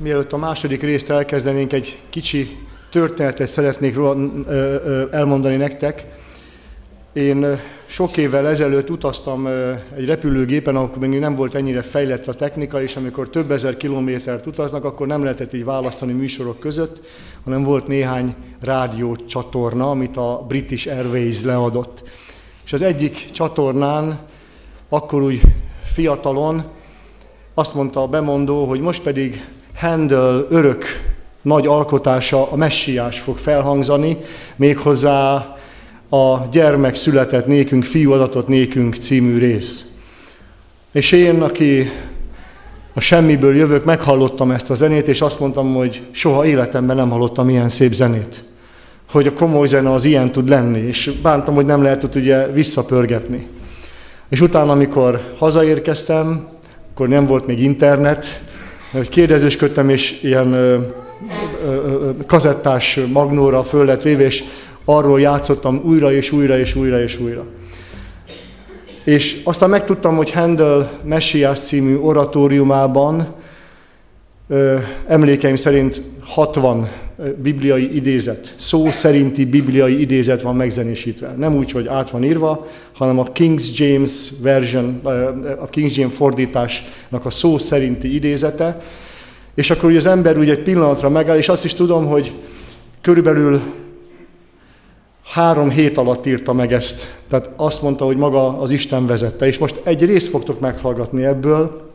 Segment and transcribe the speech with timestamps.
[0.00, 2.56] mielőtt a második részt elkezdenénk, egy kicsi
[2.90, 3.96] történetet szeretnék
[5.10, 6.06] elmondani nektek.
[7.12, 9.46] Én sok évvel ezelőtt utaztam
[9.96, 14.46] egy repülőgépen, akkor még nem volt ennyire fejlett a technika, és amikor több ezer kilométert
[14.46, 17.00] utaznak, akkor nem lehetett így választani műsorok között,
[17.44, 22.02] hanem volt néhány rádiócsatorna, amit a British Airways leadott.
[22.64, 24.18] És az egyik csatornán,
[24.88, 25.40] akkor úgy
[25.82, 26.62] fiatalon,
[27.54, 29.44] azt mondta a bemondó, hogy most pedig
[29.80, 30.84] Handel örök
[31.42, 34.16] nagy alkotása, a messiás fog felhangzani,
[34.56, 35.34] méghozzá
[36.10, 39.86] a gyermek született nékünk, fiú adatot nékünk című rész.
[40.92, 41.90] És én, aki
[42.94, 47.48] a semmiből jövök, meghallottam ezt a zenét, és azt mondtam, hogy soha életemben nem hallottam
[47.48, 48.42] ilyen szép zenét.
[49.10, 53.46] Hogy a komoly zene az ilyen tud lenni, és bántam, hogy nem lehet ugye visszapörgetni.
[54.28, 56.48] És utána, amikor hazaérkeztem,
[56.92, 58.40] akkor nem volt még internet,
[58.92, 60.78] hogy kérdezősködtem, és ilyen ö,
[61.64, 64.44] ö, ö, kazettás magnóra föl lett véve, és
[64.84, 67.44] arról játszottam újra és újra és újra és újra.
[69.04, 73.34] És aztán megtudtam, hogy Handel Messiás című oratóriumában
[74.48, 76.88] ö, emlékeim szerint 60
[77.42, 81.34] bibliai idézet, szó szerinti bibliai idézet van megzenésítve.
[81.36, 85.00] Nem úgy, hogy át van írva, hanem a King's James version,
[85.58, 88.82] a King's James fordításnak a szó szerinti idézete.
[89.54, 92.32] És akkor ugye az ember úgy egy pillanatra megáll, és azt is tudom, hogy
[93.00, 93.60] körülbelül
[95.24, 97.16] három hét alatt írta meg ezt.
[97.28, 99.46] Tehát azt mondta, hogy maga az Isten vezette.
[99.46, 101.88] És most egy részt fogtok meghallgatni ebből,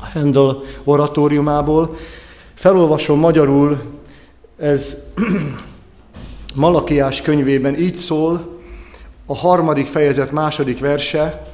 [0.00, 1.96] a Handel oratóriumából.
[2.54, 3.78] Felolvasom magyarul,
[4.58, 5.04] ez
[6.54, 8.56] Malakiás könyvében így szól,
[9.26, 11.46] a harmadik fejezet második verse,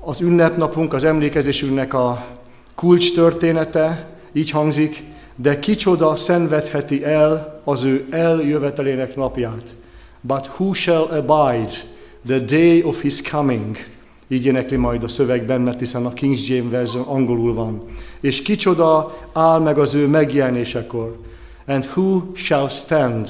[0.00, 2.26] az ünnepnapunk, az emlékezésünknek a
[2.74, 5.02] kulcs története, így hangzik,
[5.36, 9.74] de kicsoda szenvedheti el az ő eljövetelének napját.
[10.20, 11.72] But who shall abide
[12.26, 13.76] the day of his coming?
[14.28, 17.82] Így énekli majd a szövegben, mert hiszen a King James version angolul van.
[18.20, 21.16] És kicsoda áll meg az ő megjelenésekor.
[21.66, 23.28] And who shall stand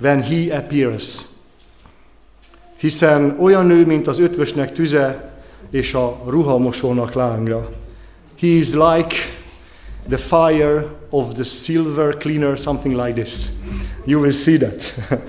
[0.00, 1.24] when he appears?
[2.76, 5.32] Hiszen olyan nő, mint az ötvösnek tüze,
[5.70, 7.70] és a ruhamosónak lángra.
[8.38, 9.14] He is like
[10.08, 13.48] the fire of the silver cleaner, something like this.
[14.04, 14.94] You will see that.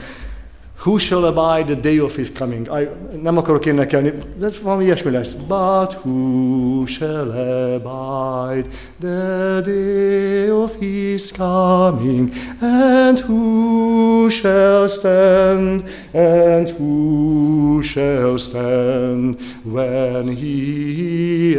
[0.84, 2.68] Who shall abide the day of his coming?
[2.70, 5.34] I, nem akarok énekelni, de valami ilyesmi lesz.
[5.48, 8.66] But who shall abide
[9.00, 12.34] the day of his coming?
[12.60, 15.84] And who shall stand?
[16.14, 21.56] And who shall stand when he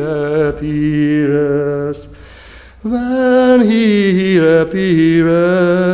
[0.48, 2.08] appears?
[2.82, 5.84] When he appears.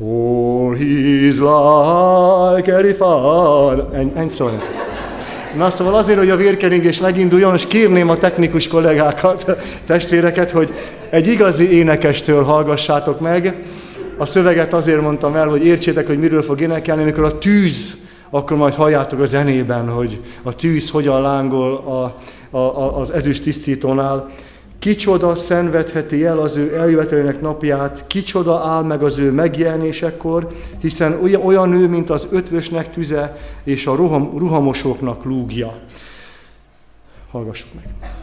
[0.00, 3.94] For he's like fun.
[3.94, 4.58] And, and so on.
[5.56, 9.56] Na szóval azért, hogy a vérkeringés meginduljon, és kérném a technikus kollégákat,
[9.86, 10.74] testvéreket, hogy
[11.10, 13.54] egy igazi énekestől hallgassátok meg.
[14.18, 17.94] A szöveget azért mondtam el, hogy értsétek, hogy miről fog énekelni, amikor a tűz,
[18.30, 22.16] akkor majd halljátok a zenében, hogy a tűz hogyan lángol a,
[22.56, 24.30] a, a, az ezüst tisztítónál.
[24.80, 30.48] Kicsoda szenvedheti el az ő eljövetelének napját, kicsoda áll meg az ő megjelenésekor,
[30.80, 35.78] hiszen olyan, nő, mint az ötvösnek tüze és a ruham, ruhamosoknak lúgja.
[37.30, 38.18] Hallgassuk meg!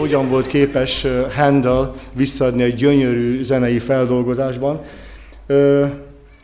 [0.00, 1.06] Hogyan volt képes
[1.36, 4.80] Handel visszaadni egy gyönyörű zenei feldolgozásban.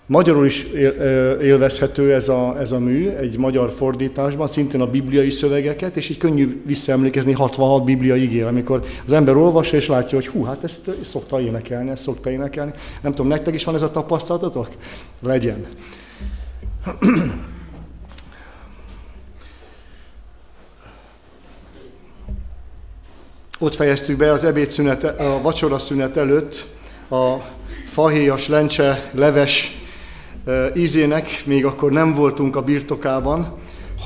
[0.06, 0.64] Magyarul is
[1.42, 6.16] élvezhető ez a, ez a mű, egy magyar fordításban, szintén a bibliai szövegeket, és így
[6.16, 10.90] könnyű visszaemlékezni 66 bibliai igére, amikor az ember olvassa és látja, hogy hú, hát ezt
[11.00, 12.72] szokta énekelni, ezt szokta énekelni.
[13.02, 14.68] Nem tudom, nektek is van ez a tapasztalatotok?
[15.22, 15.66] Legyen.
[23.58, 26.66] Ott fejeztük be az ebédszünet, a vacsora szünet előtt
[27.10, 27.34] a
[27.86, 29.80] fahéjas, lencse, leves
[30.74, 33.54] ízének, még akkor nem voltunk a birtokában,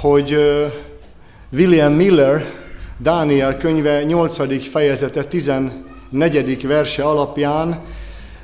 [0.00, 0.36] hogy
[1.52, 2.44] William Miller
[2.98, 4.68] Dániel könyve 8.
[4.68, 6.66] fejezete 14.
[6.66, 7.84] verse alapján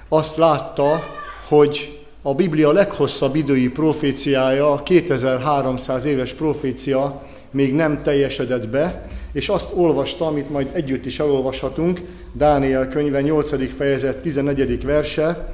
[0.08, 1.04] azt látta,
[1.48, 9.48] hogy a Biblia leghosszabb idői proféciája, a 2300 éves profécia még nem teljesedett be, és
[9.48, 12.00] azt olvasta, amit majd együtt is elolvashatunk,
[12.32, 13.74] Dániel könyve 8.
[13.74, 14.84] fejezet 14.
[14.84, 15.52] verse,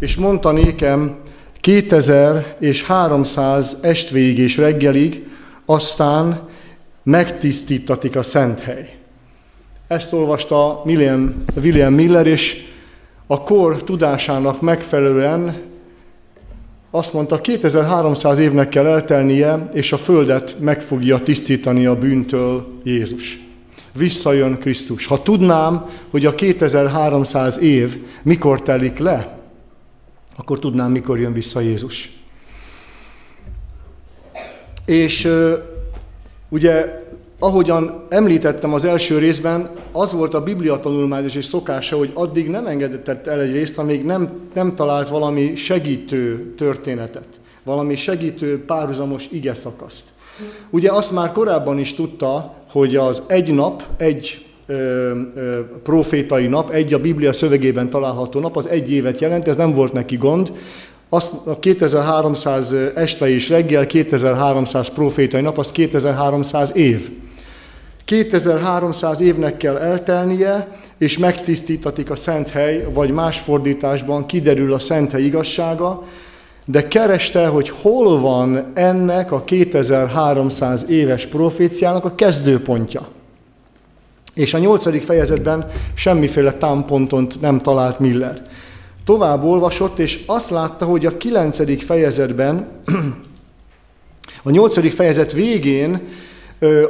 [0.00, 1.16] és mondta nékem,
[1.60, 5.26] 2000 és 300 estvég és reggelig,
[5.64, 6.48] aztán
[7.02, 8.96] megtisztítatik a szent hely.
[9.86, 12.64] Ezt olvasta William, William Miller, és
[13.26, 15.62] a kor tudásának megfelelően
[16.94, 23.40] azt mondta, 2300 évnek kell eltelnie, és a földet meg fogja tisztítani a bűntől Jézus.
[23.92, 25.06] Visszajön Krisztus.
[25.06, 29.38] Ha tudnám, hogy a 2300 év mikor telik le,
[30.36, 32.12] akkor tudnám, mikor jön vissza Jézus.
[34.84, 35.28] És
[36.48, 37.03] ugye,
[37.44, 42.66] ahogyan említettem az első részben, az volt a Biblia tanulmányos és szokása, hogy addig nem
[42.66, 47.26] engedett el egy részt, amíg nem, nem talált valami segítő történetet,
[47.62, 50.04] valami segítő párhuzamos ige szakaszt.
[50.70, 54.46] Ugye azt már korábban is tudta, hogy az egy nap, egy
[55.82, 59.92] profétai nap, egy a Biblia szövegében található nap, az egy évet jelent, ez nem volt
[59.92, 60.52] neki gond.
[61.08, 67.23] Azt a 2300 este és reggel, 2300 profétai nap, az 2300 év.
[68.04, 70.68] 2300 évnek kell eltelnie,
[70.98, 76.02] és megtisztítatik a szent hely, vagy más fordításban kiderül a szent hely igazsága,
[76.66, 83.08] de kereste, hogy hol van ennek a 2300 éves proféciának a kezdőpontja.
[84.34, 88.42] És a nyolcadik fejezetben semmiféle támponton nem talált Miller.
[89.04, 92.68] Tovább olvasott, és azt látta, hogy a kilencedik fejezetben,
[94.42, 96.00] a nyolcadik fejezet végén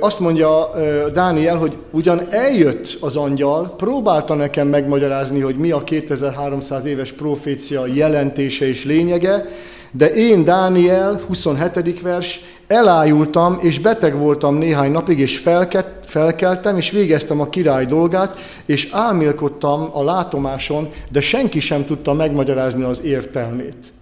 [0.01, 0.71] azt mondja
[1.13, 7.87] Dániel, hogy ugyan eljött az angyal, próbálta nekem megmagyarázni, hogy mi a 2300 éves profécia
[7.87, 9.47] jelentése és lényege,
[9.97, 12.01] de én, Dániel, 27.
[12.01, 18.37] vers, elájultam, és beteg voltam néhány napig, és felkett, felkeltem, és végeztem a király dolgát,
[18.65, 23.93] és álmélkodtam a látomáson, de senki sem tudta megmagyarázni az értelmét.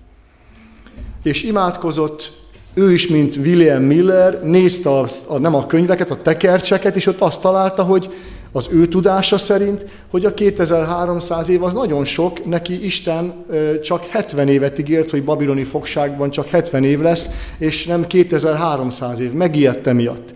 [1.23, 2.33] És imádkozott,
[2.75, 7.21] ő is, mint William Miller, nézte azt, a, nem a könyveket, a tekercseket, és ott
[7.21, 8.11] azt találta, hogy
[8.53, 13.45] az ő tudása szerint, hogy a 2300 év az nagyon sok, neki Isten
[13.83, 19.33] csak 70 évet ígért, hogy babiloni fogságban csak 70 év lesz, és nem 2300 év.
[19.33, 20.35] Megijedte miatt.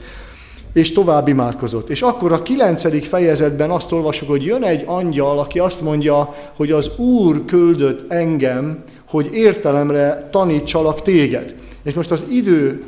[0.73, 1.89] És tovább imádkozott.
[1.91, 6.71] És akkor a kilencedik fejezetben azt olvasok, hogy jön egy angyal, aki azt mondja, hogy
[6.71, 11.55] az Úr küldött engem, hogy értelemre tanítsalak téged.
[11.87, 12.85] És most az idő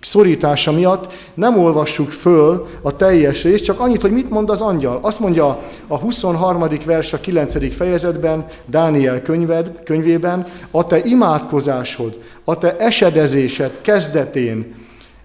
[0.00, 4.98] szorítása miatt nem olvassuk föl a teljes részt, csak annyit, hogy mit mond az angyal.
[5.02, 6.64] Azt mondja a 23.
[6.84, 7.74] vers a 9.
[7.76, 14.74] fejezetben, Dániel könyved, könyvében, a te imádkozásod, a te esedezésed kezdetén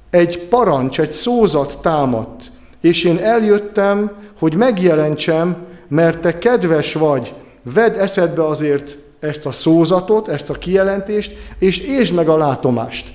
[0.10, 2.51] egy parancs, egy szózat támadt,
[2.82, 5.56] és én eljöttem, hogy megjelentsem,
[5.88, 7.34] mert te kedves vagy,
[7.74, 13.13] vedd eszedbe azért ezt a szózatot, ezt a kijelentést, és értsd meg a látomást.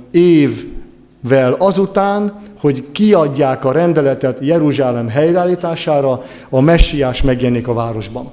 [1.24, 8.30] évvel azután, hogy kiadják a rendeletet Jeruzsálem helyreállítására, a messiás megjelenik a városban.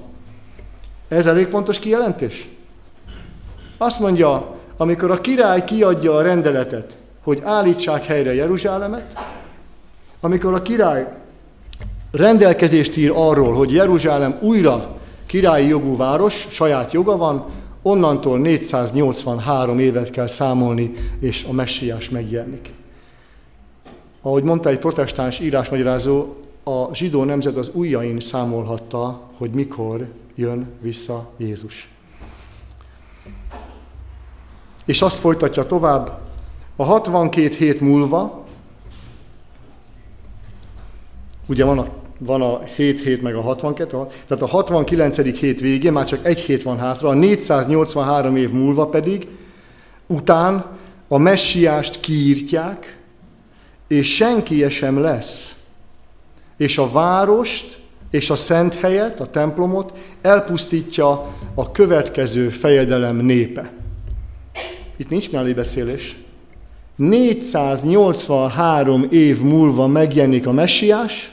[1.08, 2.50] Ez elég pontos kijelentés?
[3.78, 9.20] Azt mondja, amikor a király kiadja a rendeletet, hogy állítsák helyre Jeruzsálemet,
[10.20, 11.08] amikor a király
[12.12, 17.46] rendelkezést ír arról, hogy Jeruzsálem újra királyi jogú város, saját joga van,
[17.82, 22.72] onnantól 483 évet kell számolni, és a messiás megjelenik.
[24.22, 31.30] Ahogy mondta egy protestáns írásmagyarázó, a zsidó nemzet az ujjain számolhatta, hogy mikor jön vissza
[31.38, 31.90] Jézus.
[34.86, 36.20] És azt folytatja tovább,
[36.76, 38.46] a 62 hét múlva,
[41.48, 43.98] ugye van a, van a 7 hét meg a 62,
[44.28, 45.40] tehát a 69.
[45.40, 49.28] hét végén már csak egy hét van hátra, a 483 év múlva pedig,
[50.08, 50.66] után
[51.08, 52.99] a messiást kiírtják,
[53.90, 55.56] és senki sem lesz.
[56.58, 57.78] És a várost
[58.12, 63.72] és a szent helyet, a templomot elpusztítja a következő fejedelem népe.
[64.98, 66.18] Itt nincs mellébeszélés.
[66.96, 71.32] 483 év múlva megjelenik a messiás,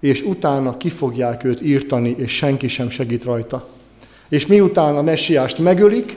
[0.00, 3.68] és utána ki fogják őt írtani, és senki sem segít rajta.
[4.28, 6.16] És miután a messiást megölik,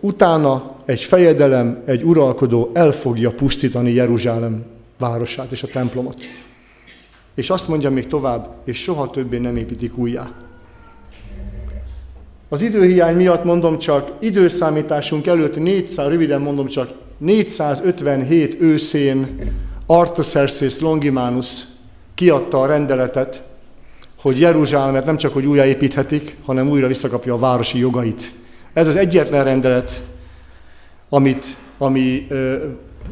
[0.00, 4.64] utána egy fejedelem, egy uralkodó el fogja pusztítani Jeruzsálem
[5.00, 6.24] városát és a templomot.
[7.34, 10.30] És azt mondja még tovább, és soha többé nem építik újjá.
[12.48, 19.38] Az időhiány miatt mondom csak, időszámításunk előtt 400, röviden mondom csak, 457 őszén
[19.86, 21.62] Artaxerxes Longimanus
[22.14, 23.42] kiadta a rendeletet,
[24.20, 28.32] hogy Jeruzsálemet nem csak hogy újjáépíthetik, hanem újra visszakapja a városi jogait.
[28.72, 30.02] Ez az egyetlen rendelet,
[31.08, 31.46] amit,
[31.78, 32.26] ami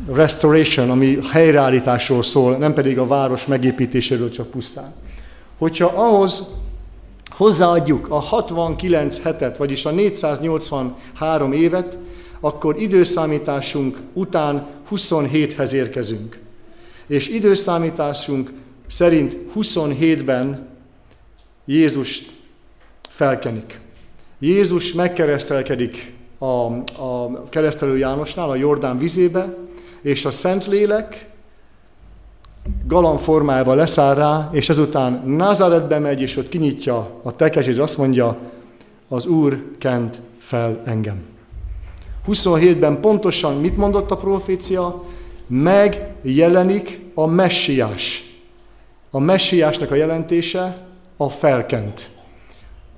[0.07, 4.95] restoration, ami helyreállításról szól, nem pedig a város megépítéséről csak pusztán.
[5.59, 6.49] Hogyha ahhoz
[7.37, 11.99] hozzáadjuk a 69 hetet, vagyis a 483 évet,
[12.40, 16.38] akkor időszámításunk után 27-hez érkezünk.
[17.07, 18.52] És időszámításunk
[18.88, 20.67] szerint 27-ben
[21.64, 22.23] Jézus
[23.09, 23.81] felkenik.
[24.38, 26.45] Jézus megkeresztelkedik a,
[27.02, 29.57] a keresztelő Jánosnál, a Jordán vizébe,
[30.02, 31.28] és a Szentlélek
[32.87, 37.99] galamb formájában leszáll rá, és ezután Nazaretbe megy, és ott kinyitja a tekes, és azt
[37.99, 38.38] mondja,
[39.09, 41.23] az Úr kent fel engem.
[42.26, 45.05] 27-ben pontosan mit mondott a profécia?
[45.47, 48.25] Megjelenik a messiás.
[49.11, 50.87] A messiásnak a jelentése
[51.17, 52.09] a felkent.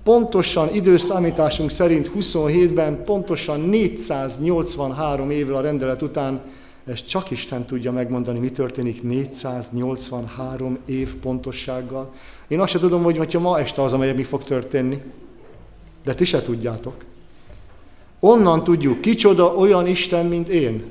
[0.04, 6.40] Pontosan időszámításunk szerint 27-ben, pontosan 483 évvel a rendelet után
[6.90, 12.12] ezt csak Isten tudja megmondani, mi történik 483 év pontossággal.
[12.48, 15.02] Én azt sem tudom, hogy hogyha ma este az, amelyek mi fog történni.
[16.04, 17.04] De ti se tudjátok.
[18.20, 20.84] Onnan tudjuk, kicsoda olyan Isten, mint én,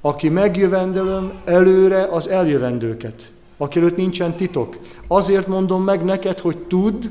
[0.00, 4.78] aki megjövendelöm előre az eljövendőket, aki előtt nincsen titok.
[5.06, 7.04] Azért mondom meg neked, hogy tudd,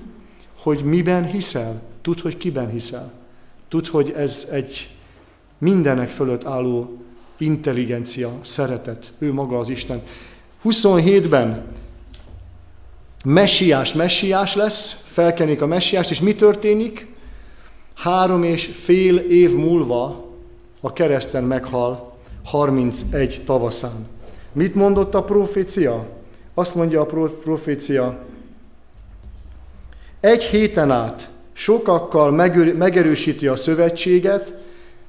[0.59, 1.81] hogy miben hiszel.
[2.01, 3.11] Tudd, hogy kiben hiszel.
[3.67, 4.95] Tudd, hogy ez egy
[5.57, 7.04] mindenek fölött álló
[7.37, 10.01] intelligencia, szeretet, ő maga az Isten.
[10.63, 11.65] 27-ben
[13.25, 17.07] messiás messiás lesz, felkenik a messiást, és mi történik?
[17.93, 20.29] Három és fél év múlva
[20.81, 24.07] a kereszten meghal 31 tavaszán.
[24.51, 26.07] Mit mondott a profécia?
[26.53, 28.19] Azt mondja a profécia,
[30.19, 32.31] egy héten át sokakkal
[32.77, 34.53] megerősíti a szövetséget,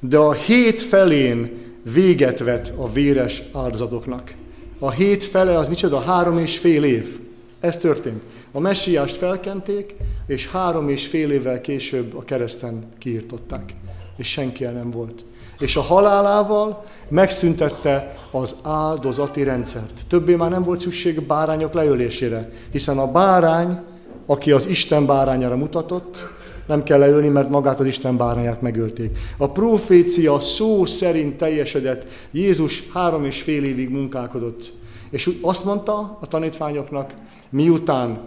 [0.01, 4.35] de a hét felén véget vet a véres áldozatoknak.
[4.79, 6.01] A hét fele az micsoda?
[6.01, 7.21] Három és fél év.
[7.61, 8.23] Ez történt.
[8.53, 9.95] A messiást felkenték,
[10.27, 13.75] és három és fél évvel később a kereszten kiirtották.
[14.17, 15.25] és senki el nem volt.
[15.59, 20.01] És a halálával megszüntette az áldozati rendszert.
[20.09, 23.79] Többé már nem volt szükség bárányok leölésére, hiszen a bárány,
[24.27, 26.27] aki az Isten bárányára mutatott,
[26.67, 29.19] nem kell leölni, mert magát az Isten bárányát megölték.
[29.37, 34.73] A profécia szó szerint teljesedett, Jézus három és fél évig munkálkodott.
[35.11, 37.15] És azt mondta a tanítványoknak,
[37.51, 38.19] miután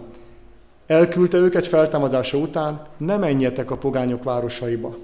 [0.86, 4.96] elküldte őket feltámadása után, ne menjetek a pogányok városaiba,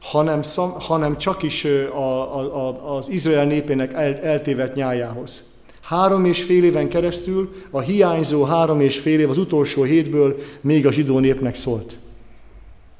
[0.00, 5.42] hanem, szam, hanem csak is a, a, a, az Izrael népének el, eltévedt nyájához.
[5.80, 10.86] Három és fél éven keresztül a hiányzó három és fél év az utolsó hétből még
[10.86, 11.98] a zsidó népnek szólt.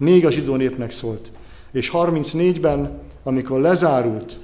[0.01, 1.31] Még a zsidó népnek szólt.
[1.73, 4.39] És 34-ben, amikor lezárult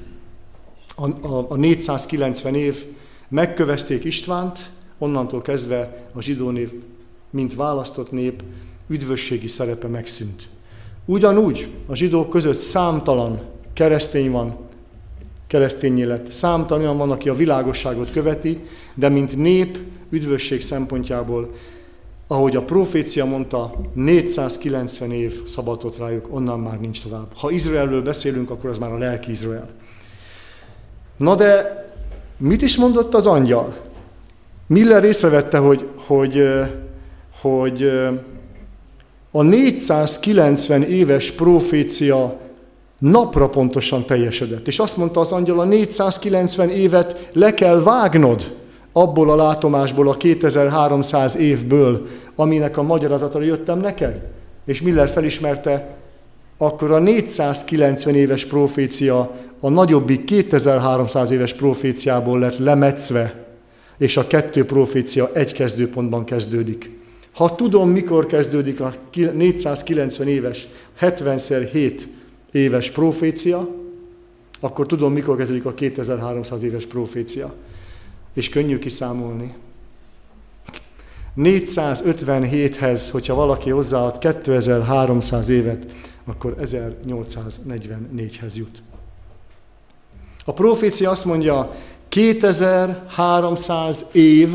[0.97, 2.85] a, a, a 490 év,
[3.29, 6.73] megkövezték Istvánt, onnantól kezdve a zsidó nép,
[7.31, 8.43] mint választott nép,
[8.89, 10.49] üdvösségi szerepe megszűnt.
[11.05, 13.43] Ugyanúgy a zsidók között számtalan
[13.73, 14.57] keresztény van,
[15.47, 16.33] keresztény élet.
[16.33, 18.59] Számtalan van, aki a világosságot követi,
[18.95, 19.79] de mint nép
[20.11, 21.55] üdvösség szempontjából,
[22.27, 27.27] ahogy a profécia mondta, 490 év szabadott rájuk, onnan már nincs tovább.
[27.35, 29.69] Ha Izraelről beszélünk, akkor az már a lelki Izrael.
[31.17, 31.85] Na de
[32.39, 33.77] mit is mondott az angyal?
[34.67, 36.49] Miller észrevette, hogy, hogy,
[37.41, 37.91] hogy
[39.31, 42.39] a 490 éves profécia
[42.99, 44.67] napra pontosan teljesedett.
[44.67, 48.57] És azt mondta az angyal, a 490 évet le kell vágnod
[48.97, 54.23] abból a látomásból, a 2300 évből, aminek a magyarázatra jöttem neked.
[54.65, 55.97] És Miller felismerte,
[56.59, 63.47] akkor a 490 éves profécia a nagyobbik 2300 éves proféciából lett lemetszve,
[63.99, 66.91] és a kettő profécia egy kezdőpontban kezdődik.
[67.33, 68.93] Ha tudom, mikor kezdődik a
[69.35, 70.69] 490 éves,
[71.01, 72.01] 70x7
[72.53, 73.69] éves profécia,
[74.61, 77.55] akkor tudom, mikor kezdődik a 2300 éves profécia.
[78.37, 79.55] És könnyű kiszámolni.
[81.37, 85.87] 457-hez, hogyha valaki hozzáad 2300 évet,
[86.25, 88.83] akkor 1844-hez jut.
[90.45, 91.75] A profécia azt mondja,
[92.09, 94.55] 2300 év,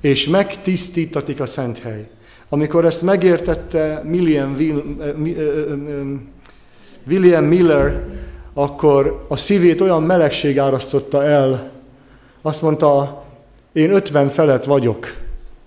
[0.00, 2.08] és megtisztítatik a szent hely.
[2.48, 4.56] Amikor ezt megértette William,
[7.06, 8.06] William Miller,
[8.54, 11.75] akkor a szívét olyan melegség árasztotta el,
[12.46, 13.24] azt mondta,
[13.72, 15.14] én 50 felett vagyok.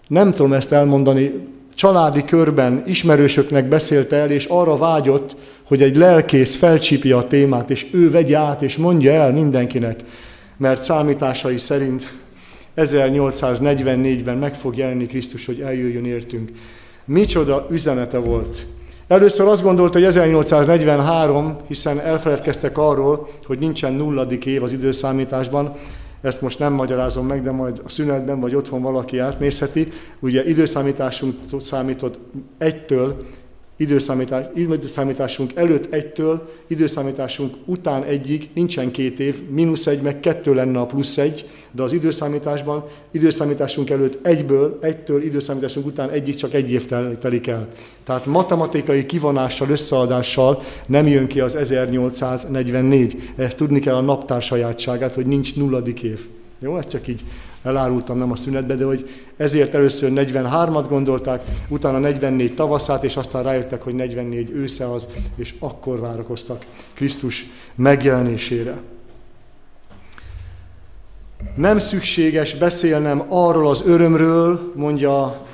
[0.08, 1.34] Nem tudom ezt elmondani,
[1.76, 7.88] családi körben ismerősöknek beszélte el, és arra vágyott, hogy egy lelkész felcsípja a témát, és
[7.92, 10.00] ő vegye át, és mondja el mindenkinek,
[10.58, 12.12] mert számításai szerint
[12.76, 16.52] 1844-ben meg fog jelenni Krisztus, hogy eljöjjön értünk.
[17.06, 18.66] Micsoda üzenete volt.
[19.08, 25.76] Először azt gondolta, hogy 1843, hiszen elfeledkeztek arról, hogy nincsen nulladik év az időszámításban,
[26.22, 29.88] ezt most nem magyarázom meg, de majd a szünetben vagy otthon valaki átnézheti.
[30.20, 32.20] Ugye időszámításunk számított
[32.58, 33.26] egytől
[33.80, 40.80] időszámítás, időszámításunk előtt egytől, időszámításunk után egyig nincsen két év, mínusz egy, meg kettő lenne
[40.80, 46.72] a plusz egy, de az időszámításban időszámításunk előtt egyből, egytől, időszámításunk után egyig csak egy
[46.72, 46.86] év
[47.20, 47.68] telik el.
[48.04, 53.32] Tehát matematikai kivonással, összeadással nem jön ki az 1844.
[53.36, 56.28] Ezt tudni kell a naptár sajátságát, hogy nincs nulladik év.
[56.60, 57.24] Jó, ez csak így
[57.64, 63.44] elárultam nem a szünetbe, de hogy ezért először 43-at gondolták, utána 44 tavaszát, és aztán
[63.44, 67.46] rájöttek, hogy 44 ősze az, és akkor várakoztak Krisztus
[67.76, 68.82] megjelenésére.
[71.56, 75.46] Nem szükséges beszélnem arról az örömről, mondja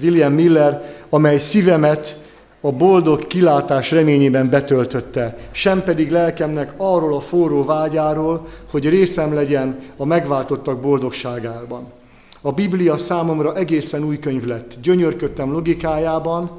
[0.00, 2.21] William Miller, amely szívemet
[2.64, 9.78] a boldog kilátás reményében betöltötte, sem pedig lelkemnek arról a forró vágyáról, hogy részem legyen
[9.96, 11.92] a megváltottak boldogságában.
[12.40, 14.76] A Biblia számomra egészen új könyv lett.
[14.82, 16.50] Gyönyörködtem logikájában,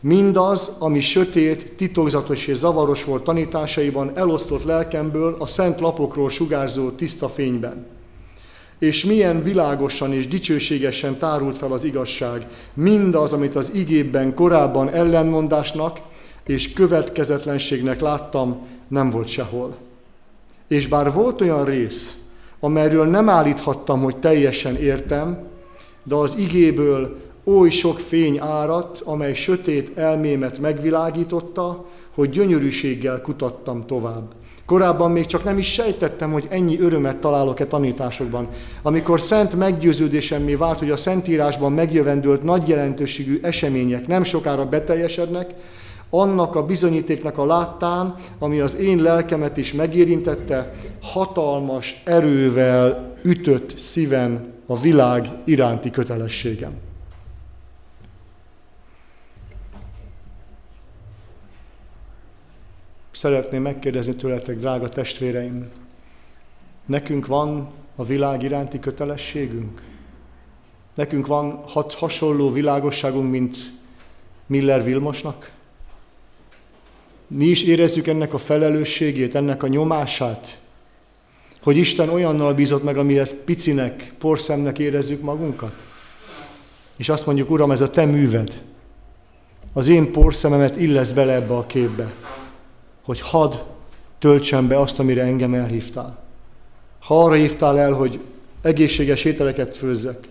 [0.00, 7.28] mindaz, ami sötét, titokzatos és zavaros volt tanításaiban, elosztott lelkemből a szent lapokról sugárzó tiszta
[7.28, 7.86] fényben
[8.80, 12.46] és milyen világosan és dicsőségesen tárult fel az igazság.
[12.74, 16.00] Mindaz, amit az igében korábban ellenmondásnak
[16.46, 19.76] és következetlenségnek láttam, nem volt sehol.
[20.68, 22.18] És bár volt olyan rész,
[22.60, 25.38] amelyről nem állíthattam, hogy teljesen értem,
[26.02, 34.32] de az igéből oly sok fény áradt, amely sötét elmémet megvilágította, hogy gyönyörűséggel kutattam tovább.
[34.70, 38.48] Korábban még csak nem is sejtettem, hogy ennyi örömet találok-e tanításokban.
[38.82, 45.54] Amikor szent meggyőződésemmé vált, hogy a Szentírásban megjövendőlt nagy jelentőségű események nem sokára beteljesednek,
[46.10, 54.52] Annak a bizonyítéknak a láttán, ami az én lelkemet is megérintette, hatalmas erővel ütött szíven
[54.66, 56.72] a világ iránti kötelességem.
[63.20, 65.68] Szeretném megkérdezni tőletek, drága testvéreim,
[66.86, 69.82] nekünk van a világ iránti kötelességünk?
[70.94, 71.64] Nekünk van
[71.98, 73.56] hasonló világosságunk, mint
[74.46, 75.50] Miller Vilmosnak?
[77.26, 80.58] Mi is érezzük ennek a felelősségét, ennek a nyomását,
[81.62, 85.74] hogy Isten olyannal bízott meg, amihez picinek, porszemnek érezzük magunkat?
[86.96, 88.62] És azt mondjuk, Uram, ez a te műved.
[89.72, 92.12] Az én porszememet illesz bele ebbe a képbe,
[93.10, 93.54] hogy hadd
[94.18, 96.18] töltsem be azt, amire engem elhívtál.
[96.98, 98.20] Ha arra hívtál el, hogy
[98.62, 100.28] egészséges ételeket főzzek,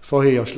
[0.00, 0.54] fahéjas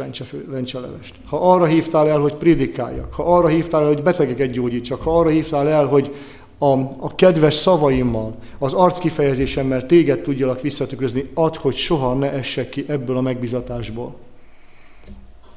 [0.51, 1.15] lencselevest.
[1.27, 5.29] Ha arra hívtál el, hogy prédikáljak, ha arra hívtál el, hogy betegeket gyógyítsak, ha arra
[5.29, 6.15] hívtál el, hogy
[6.59, 12.85] a, a kedves szavaimmal, az arckifejezésemmel téged tudjalak visszatükrözni, add, hogy soha ne essek ki
[12.89, 14.17] ebből a megbizatásból.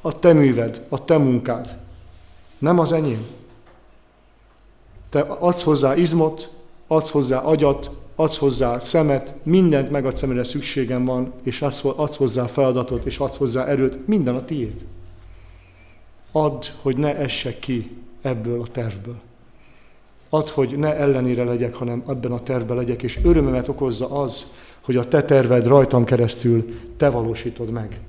[0.00, 1.76] A te műved, a te munkád,
[2.58, 3.40] nem az enyém.
[5.12, 6.50] Te adsz hozzá izmot,
[6.86, 13.04] adsz hozzá agyat, adsz hozzá szemet, mindent megadsz, amire szükségem van, és adsz hozzá feladatot,
[13.04, 14.84] és adsz hozzá erőt, minden a tiéd.
[16.32, 19.20] Add, hogy ne essek ki ebből a tervből.
[20.28, 24.96] Add, hogy ne ellenére legyek, hanem ebben a tervben legyek, és örömömet okozza az, hogy
[24.96, 28.00] a te terved rajtam keresztül te valósítod meg.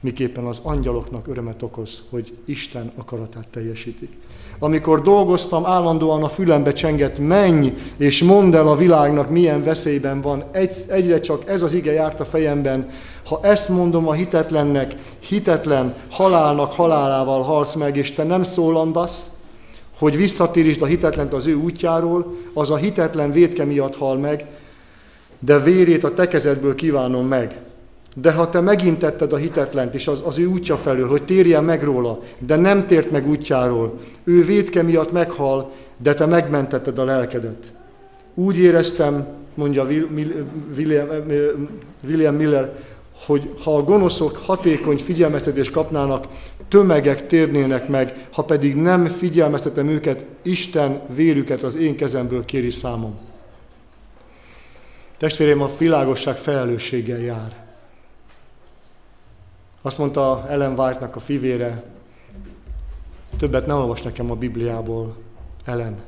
[0.00, 4.16] Miképpen az angyaloknak örömet okoz, hogy Isten akaratát teljesítik.
[4.58, 10.44] Amikor dolgoztam, állandóan a fülembe csengett, menj és mondd el a világnak, milyen veszélyben van.
[10.52, 12.88] Egy, egyre csak ez az ige járt a fejemben.
[13.24, 19.30] Ha ezt mondom a hitetlennek, hitetlen halálnak halálával halsz meg, és te nem szólandasz,
[19.98, 24.44] hogy visszatérítsd a hitetlent az ő útjáról, az a hitetlen védke miatt hal meg,
[25.38, 27.58] de vérét a te kezedből kívánom meg.
[28.14, 31.82] De ha te megintetted a hitetlent és az, az ő útja felől, hogy térjen meg
[31.82, 37.72] róla, de nem tért meg útjáról, ő védke miatt meghal, de te megmentetted a lelkedet.
[38.34, 39.86] Úgy éreztem, mondja
[40.76, 41.08] William,
[42.06, 42.72] William Miller,
[43.26, 46.26] hogy ha a gonoszok hatékony figyelmeztetést kapnának,
[46.68, 53.18] tömegek térnének meg, ha pedig nem figyelmeztetem őket, Isten vérüket az én kezemből kéri számom.
[55.18, 57.67] Testvérem, a világosság felelősséggel jár.
[59.88, 61.84] Azt mondta Ellen White-nak a fivére,
[63.36, 65.16] többet ne olvas nekem a Bibliából,
[65.64, 66.02] Ellen.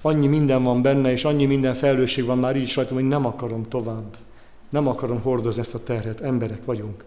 [0.00, 3.68] Annyi minden van benne, és annyi minden felelősség van már így rajtam, hogy nem akarom
[3.68, 4.16] tovább.
[4.70, 7.04] Nem akarom hordozni ezt a terhet, emberek vagyunk.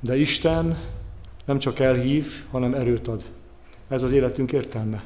[0.00, 0.78] De Isten
[1.44, 3.24] nem csak elhív, hanem erőt ad.
[3.88, 5.04] Ez az életünk értelme.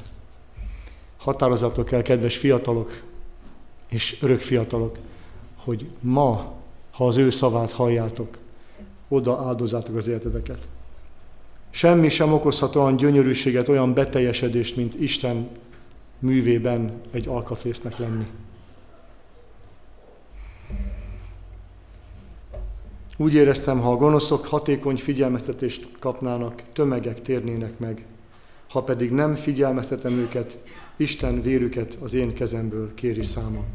[1.17, 3.01] Határozatok kell, kedves fiatalok
[3.89, 4.97] és örök fiatalok,
[5.55, 6.59] hogy ma
[6.91, 8.37] ha az ő szavát halljátok,
[9.07, 10.67] oda áldozátok az életedeket.
[11.69, 15.49] Semmi sem okozhat olyan gyönyörűséget, olyan beteljesedést, mint Isten
[16.19, 18.25] művében egy alkatrésznek lenni.
[23.17, 28.05] Úgy éreztem, ha a gonoszok hatékony figyelmeztetést kapnának, tömegek térnének meg.
[28.69, 30.57] Ha pedig nem figyelmeztetem őket,
[30.95, 33.65] Isten vérüket az én kezemből kéri számon.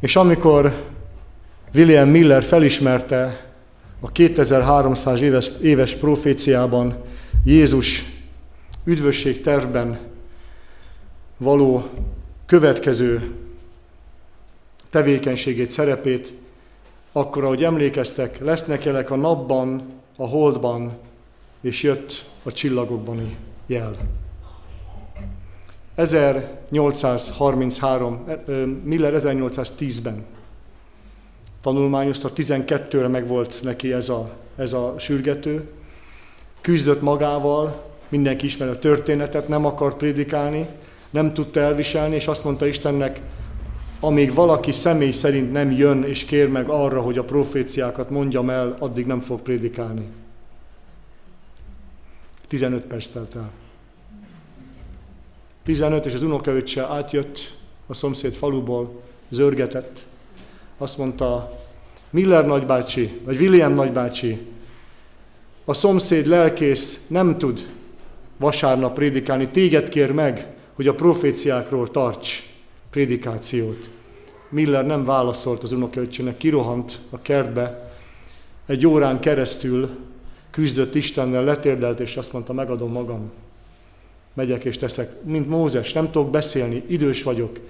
[0.00, 0.86] És amikor
[1.74, 3.46] William Miller felismerte
[4.00, 6.96] a 2300 éves, éves proféciában
[7.44, 8.04] Jézus
[8.84, 9.98] üdvösség tervben
[11.36, 11.84] való
[12.46, 13.32] következő
[14.90, 16.34] tevékenységét, szerepét,
[17.12, 19.82] akkor, ahogy emlékeztek, lesznek jelek a napban,
[20.16, 20.98] a holdban,
[21.60, 23.96] és jött a csillagokbani jel.
[25.94, 28.24] 1833,
[28.84, 30.24] Miller 1810-ben
[31.60, 35.68] tanulmányozta, 12-re meg volt neki ez a, ez a sürgető.
[36.60, 40.66] Küzdött magával, mindenki ismeri a történetet, nem akart prédikálni,
[41.10, 43.20] nem tudta elviselni, és azt mondta Istennek,
[44.00, 48.76] amíg valaki személy szerint nem jön és kér meg arra, hogy a proféciákat mondjam el,
[48.78, 50.06] addig nem fog prédikálni.
[52.48, 53.50] 15 perc telt el.
[55.62, 60.04] 15, és az unokaöccse átjött a szomszéd faluból, zörgetett,
[60.78, 61.58] azt mondta
[62.10, 64.38] Miller nagybácsi, vagy William nagybácsi,
[65.64, 67.66] a szomszéd lelkész nem tud
[68.36, 72.42] vasárnap prédikálni, téged kér meg, hogy a proféciákról tarts
[72.90, 73.90] prédikációt.
[74.48, 77.92] Miller nem válaszolt az unokaöccsének, kirohant a kertbe,
[78.66, 79.90] egy órán keresztül
[80.50, 83.30] küzdött Istennel, letérdelt, és azt mondta, megadom magam.
[84.34, 87.60] Megyek és teszek, mint Mózes, nem tudok beszélni, idős vagyok.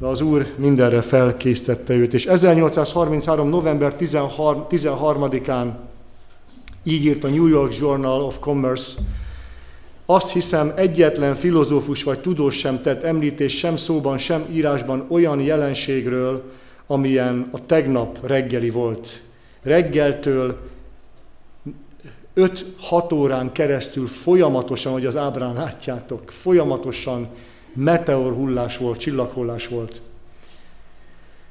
[0.00, 2.14] De az Úr mindenre felkésztette őt.
[2.14, 3.48] És 1833.
[3.48, 5.70] november 13-án
[6.84, 9.00] így írt a New York Journal of Commerce,
[10.06, 16.42] azt hiszem, egyetlen filozófus vagy tudós sem tett említés sem szóban, sem írásban olyan jelenségről,
[16.86, 19.22] amilyen a tegnap reggeli volt.
[19.62, 20.58] Reggeltől
[22.36, 27.28] 5-6 órán keresztül folyamatosan, hogy az ábrán látjátok, folyamatosan
[27.74, 30.00] meteorhullás volt, csillaghullás volt.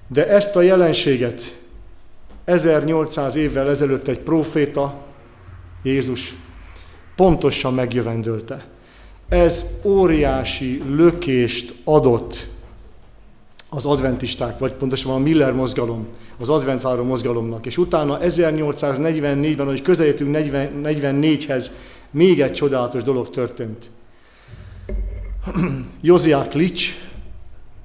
[0.08, 1.60] De ezt a jelenséget
[2.46, 4.94] 1800 évvel ezelőtt egy proféta,
[5.84, 6.36] Jézus
[7.16, 8.66] pontosan megjövendölte.
[9.30, 12.48] Ez óriási lökést adott
[13.70, 16.08] az adventisták, vagy pontosabban a Miller mozgalom,
[16.40, 17.66] az adventváró mozgalomnak.
[17.66, 21.66] És utána 1844-ben, hogy közelítünk 44-hez,
[22.12, 23.90] még egy csodálatos dolog történt.
[26.02, 26.96] Joziák Lics,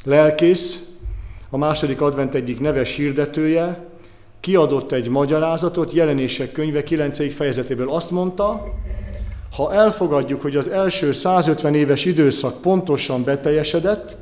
[0.04, 0.88] lelkész,
[1.50, 3.86] a második advent egyik neves hirdetője,
[4.40, 7.34] kiadott egy magyarázatot, jelenések könyve 9.
[7.34, 7.90] fejezetéből.
[7.90, 8.74] Azt mondta,
[9.56, 14.16] ha elfogadjuk, hogy az első 150 éves időszak pontosan beteljesedett,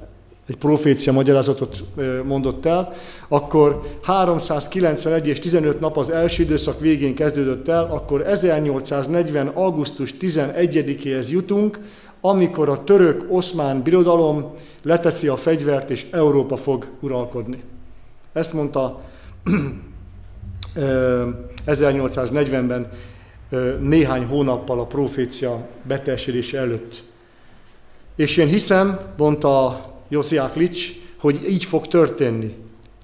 [0.49, 1.85] egy profécia magyarázatot
[2.25, 2.93] mondott el,
[3.29, 9.47] akkor 391 és 15 nap az első időszak végén kezdődött el, akkor 1840.
[9.47, 11.79] augusztus 11-éhez jutunk,
[12.25, 17.63] amikor a török-oszmán birodalom leteszi a fegyvert, és Európa fog uralkodni.
[18.33, 19.01] Ezt mondta
[21.67, 22.91] 1840-ben
[23.81, 27.03] néhány hónappal a profécia beteljesedése előtt.
[28.17, 32.57] És én hiszem, mondta Josiák Lics, hogy így fog történni.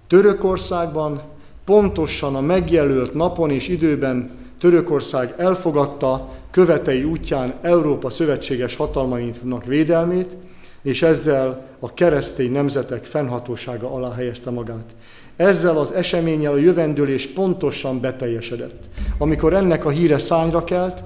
[0.06, 1.22] Törökországban
[1.64, 10.36] pontosan a megjelölt napon és időben Törökország elfogadta követei útján Európa szövetséges hatalmainak védelmét,
[10.82, 14.94] és ezzel a keresztény nemzetek fennhatósága alá helyezte magát.
[15.36, 18.84] Ezzel az eseménnyel a jövendőlés pontosan beteljesedett.
[19.18, 21.02] Amikor ennek a híre szányra kelt,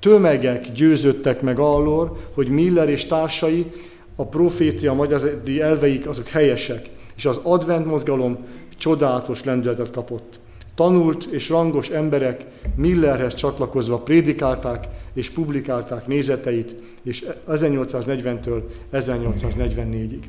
[0.00, 3.72] tömegek győződtek meg arról, hogy Miller és társai
[4.16, 8.36] a profétia magyarázati elveik azok helyesek, és az advent mozgalom
[8.76, 10.38] csodálatos lendületet kapott.
[10.76, 18.62] Tanult és rangos emberek Millerhez csatlakozva prédikálták és publikálták nézeteit, és 1840-től
[18.92, 20.22] 1844-ig.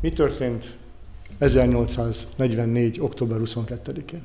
[0.00, 0.76] Mi történt
[1.38, 3.00] 1844.
[3.00, 4.22] október 22-én?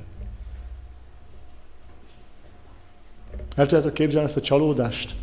[3.56, 5.14] El tudjátok képzelni ezt a csalódást?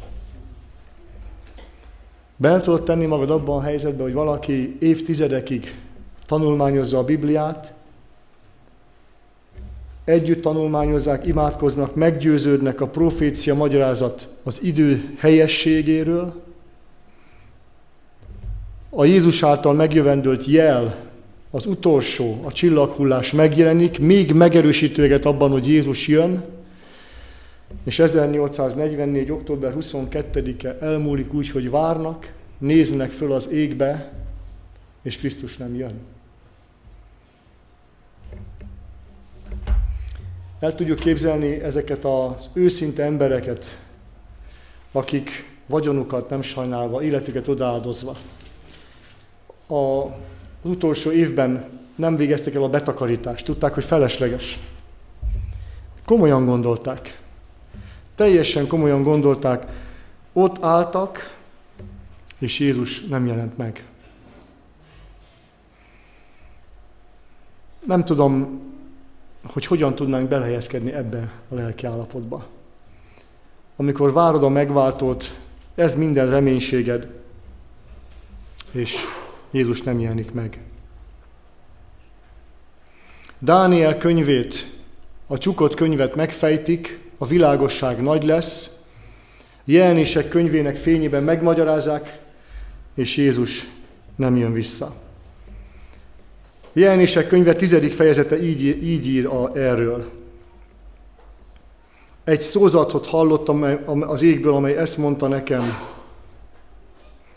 [2.38, 5.80] Be tudod tenni magad abban a helyzetben, hogy valaki évtizedekig
[6.26, 7.74] tanulmányozza a Bibliát,
[10.12, 16.42] együtt tanulmányozzák, imádkoznak, meggyőződnek a profécia magyarázat az idő helyességéről,
[18.90, 20.96] a Jézus által megjövendőlt jel,
[21.52, 26.44] az utolsó, a csillaghullás megjelenik, még megerősítőget abban, hogy Jézus jön,
[27.84, 29.32] és 1844.
[29.32, 34.12] október 22-e elmúlik úgy, hogy várnak, néznek föl az égbe,
[35.04, 35.94] és Krisztus nem jön.
[40.62, 43.78] El tudjuk képzelni ezeket az őszinte embereket,
[44.92, 48.16] akik vagyonukat nem sajnálva, életüket odaáldozva.
[49.68, 54.60] A, az utolsó évben nem végeztek el a betakarítást, tudták, hogy felesleges.
[56.06, 57.20] Komolyan gondolták.
[58.16, 59.66] Teljesen komolyan gondolták.
[60.34, 61.38] Ott álltak,
[62.40, 63.86] és Jézus nem jelent meg.
[67.86, 68.62] Nem tudom,
[69.44, 72.48] hogy hogyan tudnánk belehelyezkedni ebbe a lelki állapotba.
[73.76, 75.40] Amikor várod a megváltót,
[75.76, 77.08] ez minden reménységed,
[78.72, 78.96] és
[79.52, 80.60] Jézus nem jelenik meg.
[83.40, 84.72] Dániel könyvét,
[85.28, 88.80] a csukott könyvet megfejtik, a világosság nagy lesz,
[89.64, 92.20] jelenések könyvének fényében megmagyarázzák,
[92.96, 93.68] és Jézus
[94.16, 95.01] nem jön vissza.
[96.74, 100.10] Jelenések könyve tizedik fejezete így, így ír a, erről.
[102.24, 103.66] Egy szózatot hallottam
[104.08, 105.64] az égből, amely ezt mondta nekem.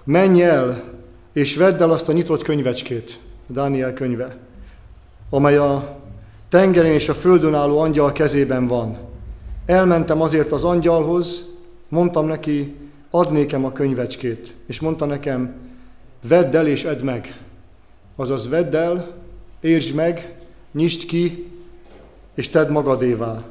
[0.05, 0.83] Menj el,
[1.33, 4.37] és vedd el azt a nyitott könyvecskét, Dániel könyve,
[5.31, 5.97] amely a
[6.49, 8.99] tengeren és a földön álló angyal kezében van.
[9.67, 11.45] Elmentem azért az angyalhoz,
[11.89, 12.75] mondtam neki,
[13.11, 15.55] ad nékem a könyvecskét, és mondta nekem,
[16.29, 17.41] vedd el és edd meg.
[18.17, 19.24] Azaz vedd el,
[19.65, 20.35] értsd meg,
[20.73, 21.47] nyisd ki,
[22.35, 23.45] és tedd magadévá.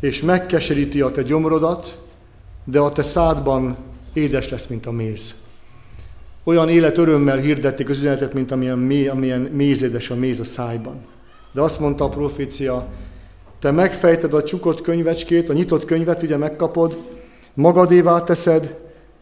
[0.00, 2.02] és megkeseríti a te gyomrodat,
[2.64, 3.76] de a te szádban
[4.12, 5.34] édes lesz, mint a méz.
[6.44, 11.04] Olyan élet örömmel hirdették az üzenetet, mint amilyen, mély, amilyen mézédes a méz a szájban.
[11.52, 12.88] De azt mondta a profécia,
[13.58, 16.98] te megfejted a csukott könyvecskét, a nyitott könyvet ugye megkapod,
[17.54, 18.78] magadévá teszed,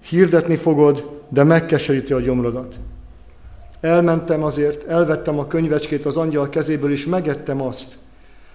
[0.08, 2.78] hirdetni fogod, de megkeseríti a gyomrodat.
[3.80, 7.98] Elmentem azért, elvettem a könyvecskét az angyal kezéből, és megettem azt.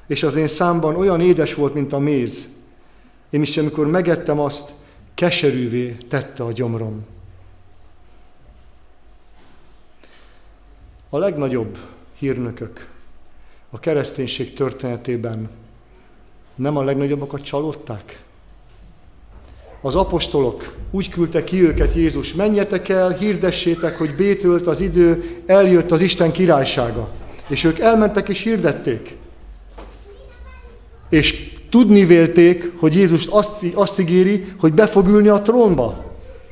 [0.08, 2.48] És az én számban olyan édes volt, mint a méz.
[3.30, 4.74] Én is, amikor megettem azt,
[5.14, 7.06] keserűvé tette a gyomrom.
[11.10, 11.78] A legnagyobb
[12.18, 12.88] hírnökök
[13.70, 15.50] a kereszténység történetében
[16.56, 18.25] nem a legnagyobbakat csalódták?
[19.86, 25.92] Az apostolok úgy küldte ki őket Jézus, menjetek el, hirdessétek, hogy bétölt az idő, eljött
[25.92, 27.10] az Isten királysága.
[27.48, 29.18] És ők elmentek és hirdették.
[31.10, 36.04] És tudni vélték, hogy Jézus azt, azt ígéri, hogy be fog ülni a trónba.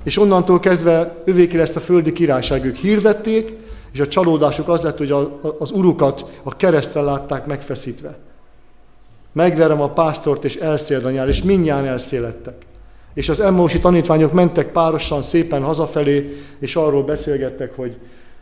[0.04, 2.66] És onnantól kezdve övéki lesz a földi királyság.
[2.66, 3.54] Ők hirdették,
[3.94, 8.18] és a csalódásuk az lett, hogy a, az urukat a keresztel látták megfeszítve.
[9.32, 12.56] Megverem a pásztort, és elszéld a nyár, és mindjárt elszélettek.
[13.14, 17.98] És az emmósi tanítványok mentek párosan szépen hazafelé, és arról beszélgettek, hogy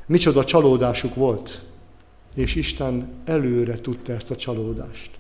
[0.06, 1.62] micsoda csalódásuk volt.
[2.36, 5.12] És Isten előre tudta ezt a csalódást.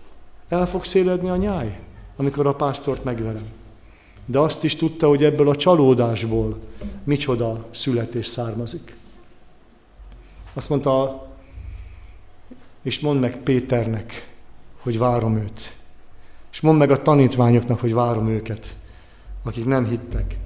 [0.50, 1.80] El fog széledni a nyáj,
[2.16, 3.46] amikor a pásztort megverem.
[4.26, 6.60] De azt is tudta, hogy ebből a csalódásból
[7.04, 8.96] micsoda születés származik.
[10.54, 11.26] Azt mondta,
[12.82, 14.30] és mondd meg Péternek,
[14.80, 15.76] hogy várom őt.
[16.52, 18.76] És mondd meg a tanítványoknak, hogy várom őket,
[19.43, 20.38] akik nem hittek.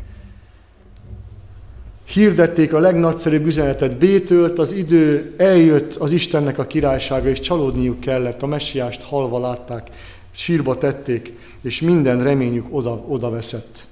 [2.05, 8.41] Hirdették a legnagyszerűbb üzenetet, bétölt az idő, eljött az Istennek a királysága, és csalódniuk kellett,
[8.41, 9.89] a messiást halva látták,
[10.31, 13.85] sírba tették, és minden reményük oda, oda veszett.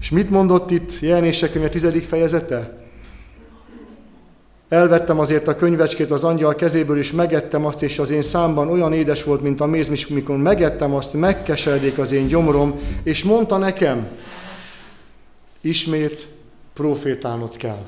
[0.00, 2.83] És mit mondott itt jelenések könyve tizedik fejezete?
[4.74, 8.92] Elvettem azért a könyvecskét az angyal kezéből, és megettem azt, és az én számban olyan
[8.92, 13.56] édes volt, mint a méz, és mikor megettem azt, megkeseredék az én gyomrom, és mondta
[13.56, 14.08] nekem,
[15.60, 16.28] ismét
[16.72, 17.84] profétálnod kell.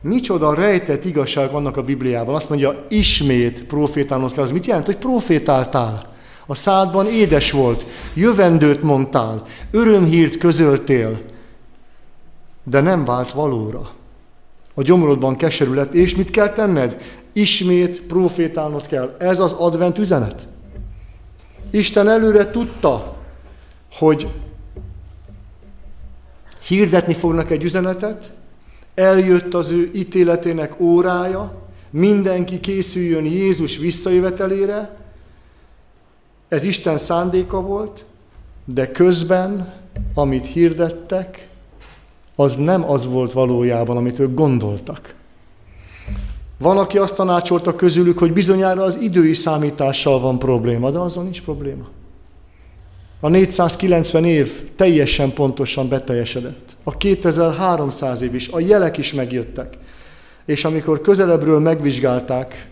[0.00, 2.34] Micsoda rejtett igazság vannak a Bibliában.
[2.34, 4.44] Azt mondja, ismét profétálnod kell.
[4.44, 6.14] Az mit jelent, hogy profétáltál?
[6.46, 11.20] A szádban édes volt, jövendőt mondtál, örömhírt közöltél,
[12.64, 13.98] de nem vált valóra
[14.80, 17.00] a gyomrodban keserű lett, és mit kell tenned?
[17.32, 19.16] Ismét profétálnod kell.
[19.18, 20.48] Ez az advent üzenet.
[21.70, 23.16] Isten előre tudta,
[23.92, 24.28] hogy
[26.66, 28.32] hirdetni fognak egy üzenetet,
[28.94, 31.54] eljött az ő ítéletének órája,
[31.90, 34.96] mindenki készüljön Jézus visszajövetelére,
[36.48, 38.04] ez Isten szándéka volt,
[38.64, 39.74] de közben,
[40.14, 41.48] amit hirdettek,
[42.40, 45.14] az nem az volt valójában, amit ők gondoltak.
[46.58, 51.42] Van, aki azt tanácsolta közülük, hogy bizonyára az idői számítással van probléma, de azon nincs
[51.42, 51.88] probléma.
[53.20, 56.76] A 490 év teljesen pontosan beteljesedett.
[56.82, 59.78] A 2300 év is, a jelek is megjöttek.
[60.44, 62.68] És amikor közelebbről megvizsgálták,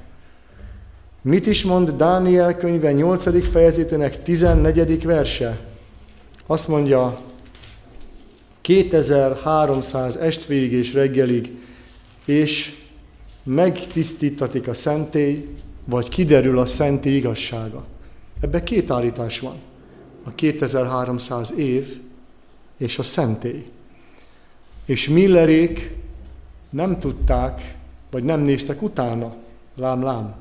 [1.23, 3.51] mit is mond Dániel könyve 8.
[3.51, 5.05] fejezetének 14.
[5.05, 5.59] verse?
[6.47, 7.19] Azt mondja,
[8.69, 11.51] 2300 estvégig és reggelig,
[12.27, 12.77] és
[13.43, 15.49] megtisztítatik a szentély,
[15.85, 17.85] vagy kiderül a szentély igazsága.
[18.41, 19.57] Ebben két állítás van.
[20.25, 22.01] A 2300 év
[22.77, 23.67] és a szentély.
[24.85, 25.95] És Millerék
[26.71, 27.77] nem tudták,
[28.11, 29.35] vagy nem néztek utána,
[29.77, 30.37] lám, lám,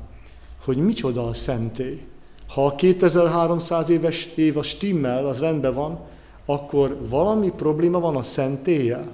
[0.63, 2.01] hogy micsoda a szentély.
[2.47, 6.07] Ha a 2300 éves év a stimmel, az rendben van,
[6.50, 9.12] akkor valami probléma van a szentéllyel.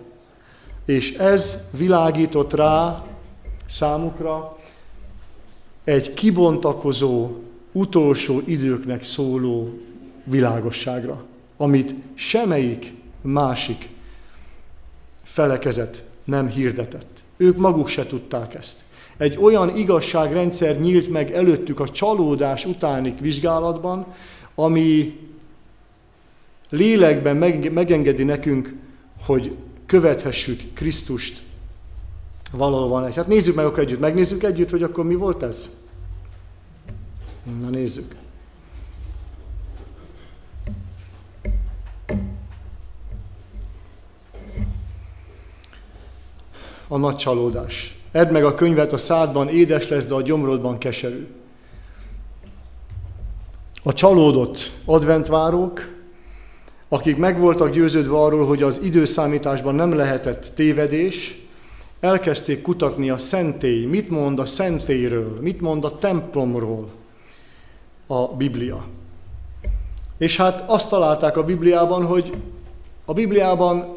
[0.85, 3.03] És ez világított rá
[3.65, 4.57] számukra
[5.83, 7.31] egy kibontakozó,
[7.71, 9.79] utolsó időknek szóló
[10.23, 11.23] világosságra,
[11.57, 13.89] amit semmelyik másik
[15.23, 17.23] felekezet nem hirdetett.
[17.37, 18.81] Ők maguk se tudták ezt.
[19.17, 24.05] Egy olyan igazságrendszer nyílt meg előttük a csalódás utáni vizsgálatban,
[24.55, 25.19] ami
[26.73, 27.37] lélekben
[27.71, 28.75] megengedi nekünk,
[29.25, 29.55] hogy
[29.85, 31.41] követhessük Krisztust
[32.51, 33.13] valóban.
[33.13, 35.69] Hát nézzük meg akkor együtt, megnézzük együtt, hogy akkor mi volt ez?
[37.59, 38.15] Na nézzük.
[46.87, 47.99] A nagy csalódás.
[48.11, 51.27] Edd meg a könyvet a szádban, édes lesz, de a gyomrodban keserű.
[53.83, 56.02] a csalódott adventvárók,
[56.87, 61.41] akik meg voltak győződve arról, hogy az időszámításban nem lehetett tévedés,
[61.99, 66.89] elkezdték kutatni a szentély, mit mond a szentélyről, mit mond a templomról
[68.07, 68.83] a Biblia.
[70.17, 72.33] És hát azt találták a Bibliában, hogy
[73.05, 73.93] a Bibliában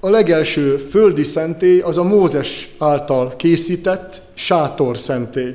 [0.00, 5.54] a legelső földi szentély az a Mózes által készített sátor szentély,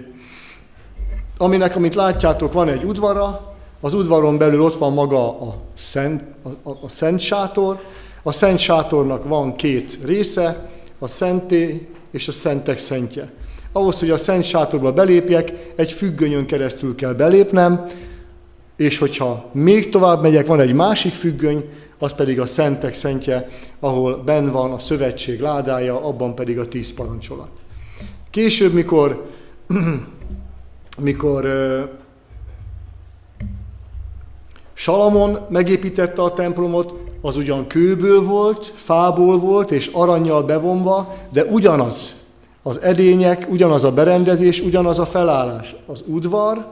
[1.38, 3.51] aminek, amit látjátok, van egy udvara,
[3.82, 7.80] az udvaron belül ott van maga a szent, a, a, a szent sátor,
[8.24, 10.70] a szent sátornak van két része,
[11.00, 13.32] a szentély és a szentek szentje.
[13.72, 17.86] Ahhoz, hogy a szent sátorba belépjek, egy függönyön keresztül kell belépnem,
[18.76, 24.18] és hogyha még tovább megyek, van egy másik függöny, az pedig a szentek szentje, ahol
[24.18, 27.50] ben van a szövetség ládája, abban pedig a tíz parancsolat.
[28.30, 29.26] Később, mikor,
[31.00, 31.46] mikor
[34.82, 42.16] Salamon megépítette a templomot, az ugyan kőből volt, fából volt és aranyjal bevonva, de ugyanaz
[42.64, 45.76] az edények, ugyanaz a berendezés, ugyanaz a felállás.
[45.86, 46.66] Az udvar,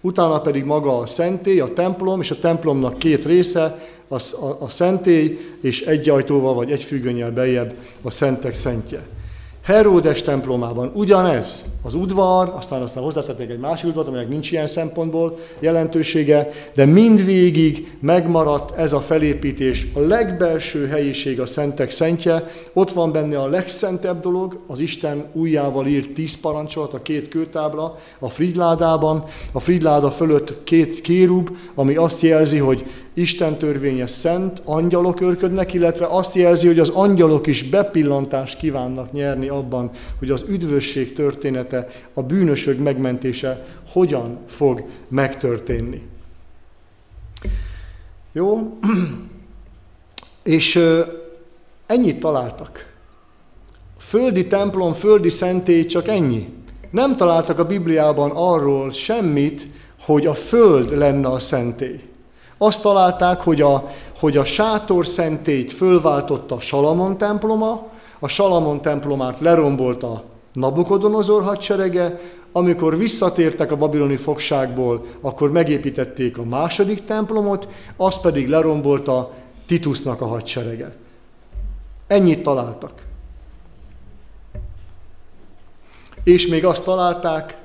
[0.00, 3.78] utána pedig maga a szentély, a templom, és a templomnak két része,
[4.08, 9.06] a, a, a szentély, és egy ajtóval vagy egy függönyel bejebb a szentek szentje.
[9.64, 10.90] Heródes templomában.
[10.94, 16.84] Ugyanez az udvar, aztán aztán hozzátették egy másik udvar, aminek nincs ilyen szempontból jelentősége, de
[16.84, 23.46] mindvégig megmaradt ez a felépítés, a legbelső helyiség a szentek szentje, ott van benne a
[23.46, 30.10] legszentebb dolog, az Isten újjával írt tíz parancsolat, a két kőtábla, a fridládában, a fridláda
[30.10, 32.84] fölött két kérub, ami azt jelzi, hogy
[33.14, 39.48] Isten törvénye szent, angyalok örködnek, illetve azt jelzi, hogy az angyalok is bepillantást kívánnak nyerni
[39.48, 46.02] abban, hogy az üdvösség története, a bűnösök megmentése hogyan fog megtörténni.
[48.32, 48.78] Jó?
[50.42, 50.80] És
[51.86, 52.92] ennyit találtak.
[53.98, 56.48] Földi templom, földi szentély csak ennyi.
[56.90, 59.66] Nem találtak a Bibliában arról semmit,
[60.00, 62.00] hogy a föld lenne a szentély.
[62.64, 67.86] Azt találták, hogy a, hogy a sátor szentét fölváltotta Salamon temploma,
[68.18, 72.20] a Salamon templomát lerombolta Nabukodonozor hadserege,
[72.52, 79.32] amikor visszatértek a babiloni fogságból, akkor megépítették a második templomot, azt pedig lerombolta
[79.66, 80.96] Titusnak a hadserege.
[82.06, 83.02] Ennyit találtak.
[86.22, 87.56] És még azt találták,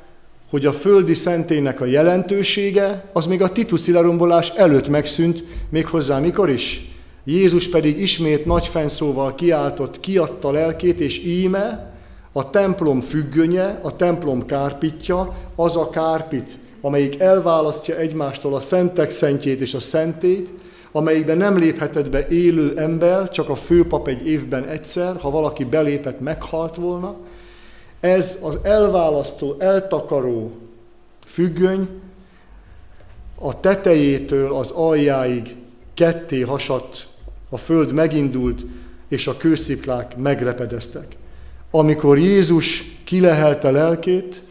[0.50, 6.50] hogy a földi szentének a jelentősége az még a tituszi lerombolás előtt megszűnt, méghozzá mikor
[6.50, 6.92] is?
[7.24, 11.94] Jézus pedig ismét nagy fenszóval kiáltott, kiadta lelkét, és íme
[12.32, 19.62] a templom függönye, a templom kárpitja, az a kárpit, amelyik elválasztja egymástól a szentek szentjét
[19.62, 20.54] és a szentét,
[20.92, 26.20] amelyikben nem léphetett be élő ember, csak a főpap egy évben egyszer, ha valaki belépett,
[26.20, 27.16] meghalt volna,
[28.00, 30.52] ez az elválasztó, eltakaró
[31.26, 31.88] függöny
[33.36, 35.56] a tetejétől az aljáig
[35.94, 37.08] ketté hasadt,
[37.50, 38.66] a föld megindult,
[39.08, 41.16] és a kősziklák megrepedeztek.
[41.72, 44.42] Amikor Jézus kilehelte lelkét,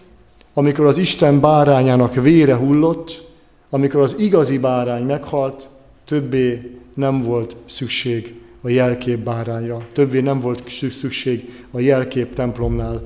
[0.55, 3.27] amikor az Isten bárányának vére hullott,
[3.71, 5.69] amikor az igazi bárány meghalt,
[6.05, 10.63] többé nem volt szükség a jelkép bárányra, többé nem volt
[11.01, 13.03] szükség a jelkép templomnál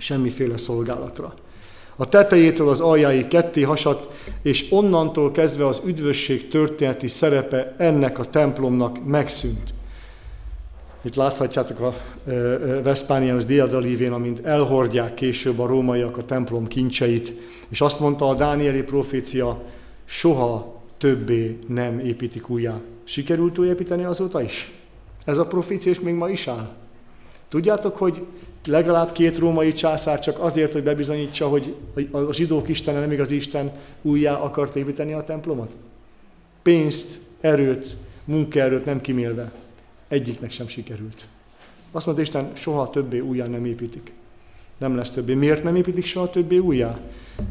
[0.00, 1.34] semmiféle szolgálatra.
[1.96, 8.24] A tetejétől az aljáig ketté hasadt, és onnantól kezdve az üdvösség történeti szerepe ennek a
[8.24, 9.74] templomnak megszűnt.
[11.02, 11.94] Itt láthatjátok a
[12.82, 17.34] Vespániánus diadalívén, amint elhordják később a rómaiak a templom kincseit,
[17.68, 19.62] és azt mondta a Dánieli profécia,
[20.04, 22.80] soha többé nem építik újjá.
[23.04, 24.72] Sikerült újépíteni azóta is?
[25.24, 26.68] Ez a profécia és még ma is áll.
[27.48, 28.26] Tudjátok, hogy
[28.66, 31.74] legalább két római császár csak azért, hogy bebizonyítsa, hogy
[32.10, 35.70] a zsidók istene nem igaz Isten, újjá akart építeni a templomot?
[36.62, 39.52] Pénzt, erőt, munkaerőt nem kimélve.
[40.08, 41.26] Egyiknek sem sikerült.
[41.92, 44.12] Azt mondta Isten, soha többé újjá nem építik.
[44.78, 45.34] Nem lesz többé.
[45.34, 46.98] Miért nem építik soha többé újjá?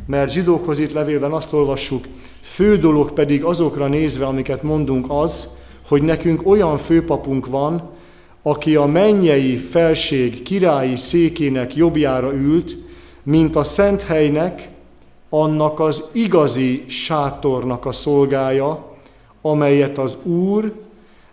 [0.05, 2.05] Mert zsidókhoz itt levélben azt olvassuk,
[2.41, 5.47] fő dolog pedig azokra nézve, amiket mondunk az,
[5.87, 7.89] hogy nekünk olyan főpapunk van,
[8.41, 12.77] aki a mennyei felség királyi székének jobbjára ült,
[13.23, 14.69] mint a szent helynek,
[15.29, 18.95] annak az igazi sátornak a szolgája,
[19.41, 20.73] amelyet az Úr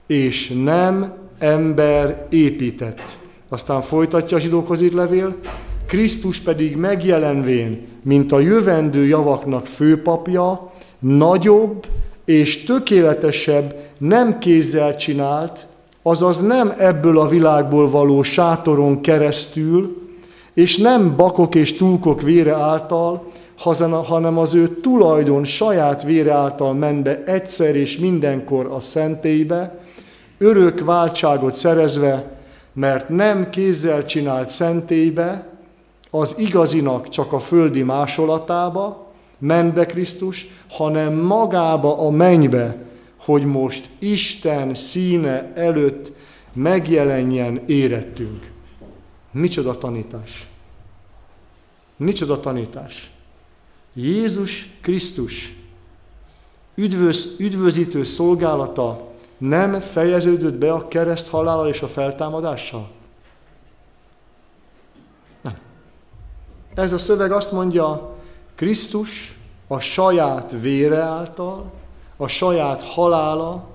[0.06, 3.18] és nem ember épített.
[3.48, 5.36] Aztán folytatja a zsidókhoz itt levél,
[5.86, 11.86] Krisztus pedig megjelenvén, mint a jövendő javaknak főpapja, nagyobb
[12.24, 15.66] és tökéletesebb, nem kézzel csinált,
[16.06, 20.02] azaz nem ebből a világból való sátoron keresztül,
[20.54, 23.24] és nem bakok és túlkok vére által,
[24.04, 29.78] hanem az ő tulajdon saját vére által ment be egyszer és mindenkor a szentélybe,
[30.38, 32.38] örök váltságot szerezve,
[32.72, 35.46] mert nem kézzel csinált szentélybe,
[36.10, 39.06] az igazinak csak a földi másolatába,
[39.38, 42.85] ment be Krisztus, hanem magába a mennybe,
[43.26, 46.12] hogy most Isten színe előtt
[46.52, 48.52] megjelenjen érettünk.
[49.30, 50.46] Micsoda tanítás!
[51.96, 53.10] Micsoda tanítás!
[53.92, 55.54] Jézus Krisztus
[56.74, 62.90] üdvöz, üdvözítő szolgálata nem fejeződött be a kereszt halállal és a feltámadással?
[65.40, 65.58] Nem.
[66.74, 68.16] Ez a szöveg azt mondja,
[68.54, 71.72] Krisztus a saját vére által,
[72.16, 73.68] a saját halála,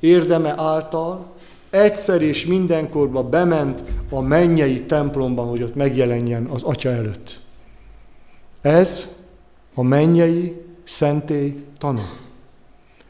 [0.00, 1.26] érdeme által
[1.70, 7.38] egyszer és mindenkorba bement a mennyei templomban, hogy ott megjelenjen az Atya előtt.
[8.60, 9.16] Ez
[9.74, 12.04] a mennyei szentély tana.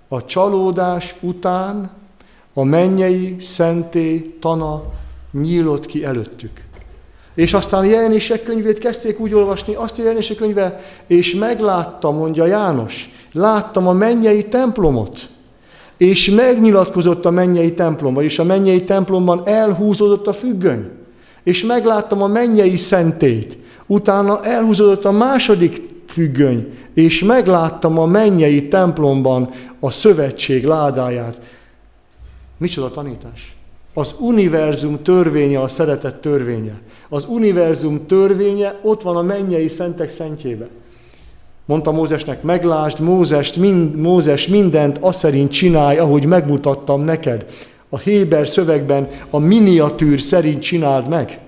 [0.08, 1.90] A csalódás után
[2.54, 4.82] a mennyei szentély tana
[5.32, 6.68] nyílott ki előttük.
[7.34, 13.10] És aztán jelenések könyvét kezdték úgy olvasni, azt a jelenések könyve, és megláttam, mondja János,
[13.32, 15.28] láttam a mennyei templomot,
[15.96, 20.88] és megnyilatkozott a mennyei templomba, és a mennyei templomban elhúzódott a függöny,
[21.42, 29.50] és megláttam a mennyei szentét, utána elhúzódott a második függöny, és megláttam a mennyei templomban
[29.80, 31.40] a szövetség ládáját.
[32.58, 33.54] Micsoda tanítás?
[33.94, 36.80] Az univerzum törvénye a szeretet törvénye.
[37.08, 40.68] Az univerzum törvénye ott van a mennyei szentek szentjébe.
[41.70, 47.44] Mondta Mózesnek, meglásd Mózest, mind, Mózes mindent azt szerint csinálj, ahogy megmutattam neked.
[47.88, 51.38] A Héber szövegben a miniatűr szerint csináld meg.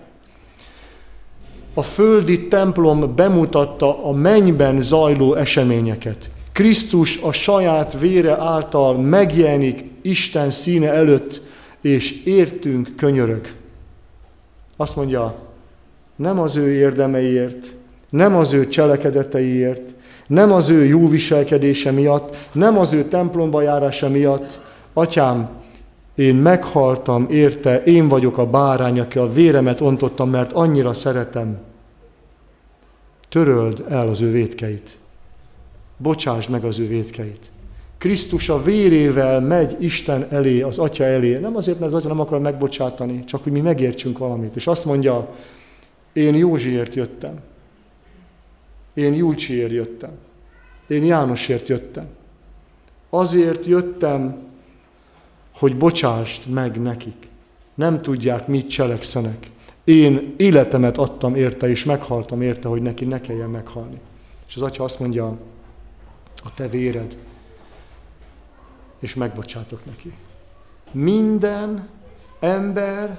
[1.75, 6.31] A földi templom bemutatta a mennyben zajló eseményeket.
[6.53, 11.43] Krisztus a saját vére által megjelenik Isten színe előtt,
[11.81, 13.47] és értünk könyörög.
[14.77, 15.35] Azt mondja,
[16.17, 17.75] nem az ő érdemeiért,
[18.11, 19.92] nem az ő cselekedeteiért,
[20.33, 24.61] nem az ő jó viselkedése miatt, nem az ő templomba járása miatt.
[24.93, 25.49] Atyám,
[26.15, 31.59] én meghaltam érte, én vagyok a bárány, aki a véremet ontottam, mert annyira szeretem.
[33.29, 34.97] Töröld el az ő vétkeit.
[35.97, 37.51] Bocsásd meg az ő vétkeit.
[37.99, 41.37] Krisztus a vérével megy Isten elé, az Atya elé.
[41.39, 44.57] Nem azért, mert az Atya nem akar megbocsátani, csak hogy mi megértsünk valamit.
[44.57, 45.29] És azt mondja,
[46.13, 47.35] én Józsiért jöttem.
[48.95, 50.13] Én Júlcsiért jöttem.
[50.87, 52.09] Én Jánosért jöttem.
[53.11, 54.43] Azért jöttem,
[55.55, 57.29] hogy bocsásd meg nekik.
[57.75, 59.51] Nem tudják, mit cselekszenek.
[59.85, 64.01] Én életemet adtam érte, és meghaltam érte, hogy neki ne kelljen meghalni.
[64.49, 65.39] És az atya azt mondja,
[66.45, 67.17] a te véred,
[68.99, 70.13] és megbocsátok neki.
[70.93, 71.89] Minden
[72.41, 73.19] ember,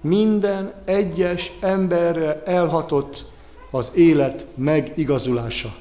[0.00, 3.30] minden egyes emberre elhatott
[3.70, 5.74] az élet megigazulása.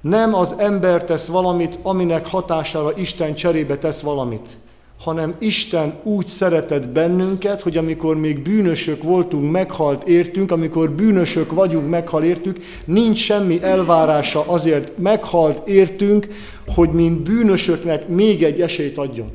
[0.00, 4.56] Nem az ember tesz valamit, aminek hatására Isten cserébe tesz valamit,
[4.98, 11.88] hanem Isten úgy szeretett bennünket, hogy amikor még bűnösök voltunk, meghalt értünk, amikor bűnösök vagyunk,
[11.88, 16.28] meghal értük, nincs semmi elvárása azért meghalt értünk,
[16.66, 19.30] hogy mint bűnösöknek még egy esélyt adjon.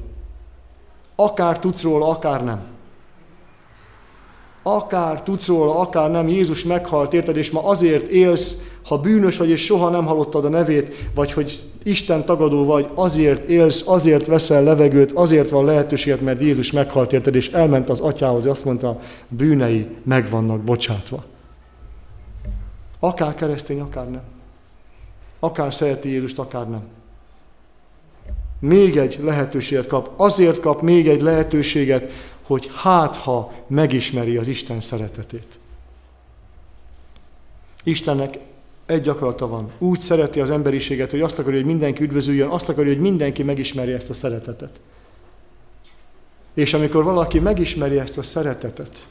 [1.15, 2.74] Akár tudsz róla, akár nem
[4.67, 9.49] akár tudsz róla, akár nem, Jézus meghalt, érted, és ma azért élsz, ha bűnös vagy,
[9.49, 14.63] és soha nem hallottad a nevét, vagy hogy Isten tagadó vagy, azért élsz, azért veszel
[14.63, 18.99] levegőt, azért van lehetőséged, mert Jézus meghalt, érted, és elment az atyához, és azt mondta,
[19.27, 21.23] bűnei meg vannak bocsátva.
[22.99, 24.23] Akár keresztény, akár nem.
[25.39, 26.83] Akár szereti Jézust, akár nem.
[28.59, 30.09] Még egy lehetőséget kap.
[30.15, 32.11] Azért kap még egy lehetőséget,
[32.45, 35.59] hogy hát ha megismeri az Isten szeretetét.
[37.83, 38.37] Istennek
[38.85, 39.71] egy akarata van.
[39.77, 43.95] Úgy szereti az emberiséget, hogy azt akarja, hogy mindenki üdvözüljön, azt akarja, hogy mindenki megismerje
[43.95, 44.79] ezt a szeretetet.
[46.53, 49.05] És amikor valaki megismeri ezt a szeretetet,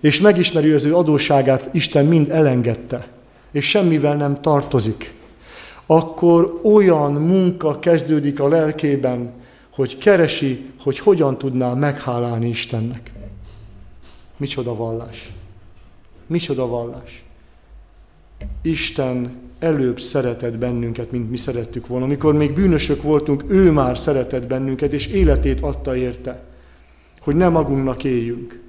[0.00, 3.08] és megismeri az ő adóságát, Isten mind elengedte,
[3.50, 5.14] és semmivel nem tartozik,
[5.86, 9.32] akkor olyan munka kezdődik a lelkében,
[9.74, 13.12] hogy keresi, hogy hogyan tudná meghálálni Istennek.
[14.36, 15.32] Micsoda vallás.
[16.26, 17.24] Micsoda vallás.
[18.62, 22.04] Isten előbb szeretett bennünket, mint mi szerettük volna.
[22.04, 26.42] Amikor még bűnösök voltunk, ő már szeretett bennünket, és életét adta érte,
[27.20, 28.60] hogy nem magunknak éljünk.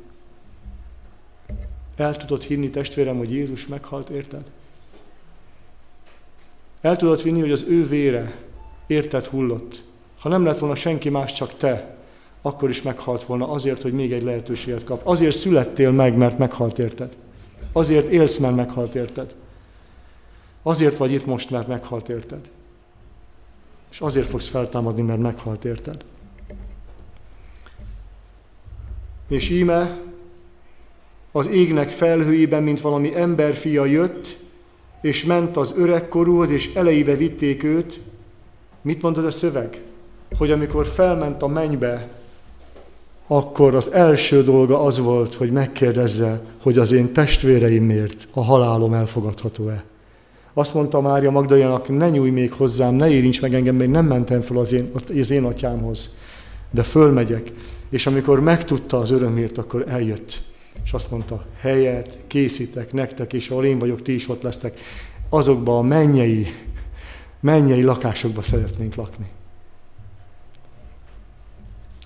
[1.95, 4.43] El tudod hinni, testvérem, hogy Jézus meghalt, érted?
[6.81, 8.41] El tudod vinni, hogy az ő vére
[8.87, 9.83] érted hullott.
[10.23, 11.95] Ha nem lett volna senki más, csak te,
[12.41, 15.01] akkor is meghalt volna azért, hogy még egy lehetőséget kap.
[15.07, 17.17] Azért születtél meg, mert meghalt érted.
[17.71, 19.35] Azért élsz, mert meghalt érted.
[20.61, 22.49] Azért vagy itt most, mert meghalt érted.
[23.91, 26.03] És azért fogsz feltámadni, mert meghalt érted.
[29.27, 29.99] És íme
[31.31, 34.39] az égnek felhőjében, mint valami emberfia jött,
[35.01, 37.99] és ment az öregkorúhoz, és elejébe vitték őt.
[38.81, 39.81] Mit mondod a szöveg?
[40.37, 42.07] Hogy amikor felment a mennybe,
[43.27, 49.83] akkor az első dolga az volt, hogy megkérdezze, hogy az én testvéreimért a halálom elfogadható-e.
[50.53, 54.41] Azt mondta Mária Magdalenának, ne nyújj még hozzám, ne érints meg engem, még nem mentem
[54.41, 56.09] fel az én, az én atyámhoz.
[56.71, 57.51] De fölmegyek.
[57.89, 60.41] És amikor megtudta az örömért, akkor eljött.
[60.83, 64.79] És azt mondta, helyet készítek nektek, és ahol én vagyok, ti is ott lesztek.
[65.29, 66.47] Azokba a mennyei,
[67.39, 69.25] mennyei lakásokba szeretnénk lakni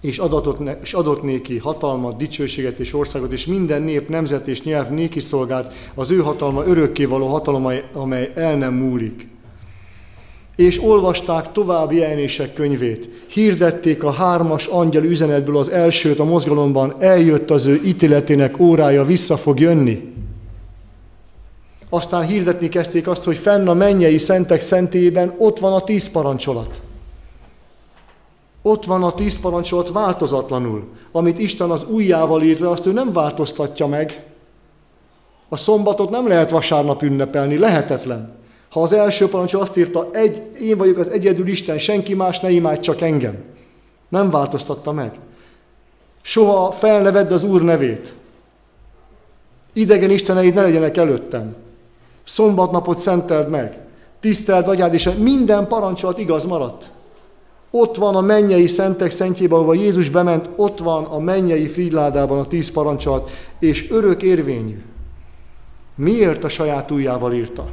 [0.01, 4.89] és adott, és adott néki hatalmat, dicsőséget és országot, és minden nép, nemzet és nyelv
[4.89, 9.27] néki szolgált, az ő hatalma örökkévaló hatalom, amely el nem múlik.
[10.55, 13.09] És olvasták további jelenések könyvét.
[13.27, 19.37] Hirdették a hármas angyal üzenetből az elsőt a mozgalomban, eljött az ő ítéletének órája, vissza
[19.37, 20.13] fog jönni.
[21.89, 26.81] Aztán hirdetni kezdték azt, hogy fenn a mennyei szentek szentében ott van a tíz parancsolat.
[28.68, 30.84] Ott van a tíz parancsolat változatlanul.
[31.11, 34.26] Amit Isten az ujjával írta, azt ő nem változtatja meg.
[35.49, 38.36] A szombatot nem lehet vasárnap ünnepelni, lehetetlen.
[38.70, 42.49] Ha az első parancsol azt írta, egy, én vagyok az egyedül Isten, senki más ne
[42.49, 43.43] imádj, csak engem.
[44.09, 45.20] Nem változtatta meg.
[46.22, 48.13] Soha felnevedd az Úr nevét.
[49.74, 51.55] Idegen isteneid ne legyenek előttem.
[52.24, 53.80] Szombatnapot szenteld meg.
[54.20, 56.95] Tiszteld agyád, és minden parancsolat igaz maradt.
[57.72, 62.47] Ott van a mennyei szentek szentjében, ahova Jézus bement, ott van a mennyei frigyládában a
[62.47, 64.82] tíz parancsolat, és örök érvényű.
[65.95, 67.70] Miért a saját ujjával írta?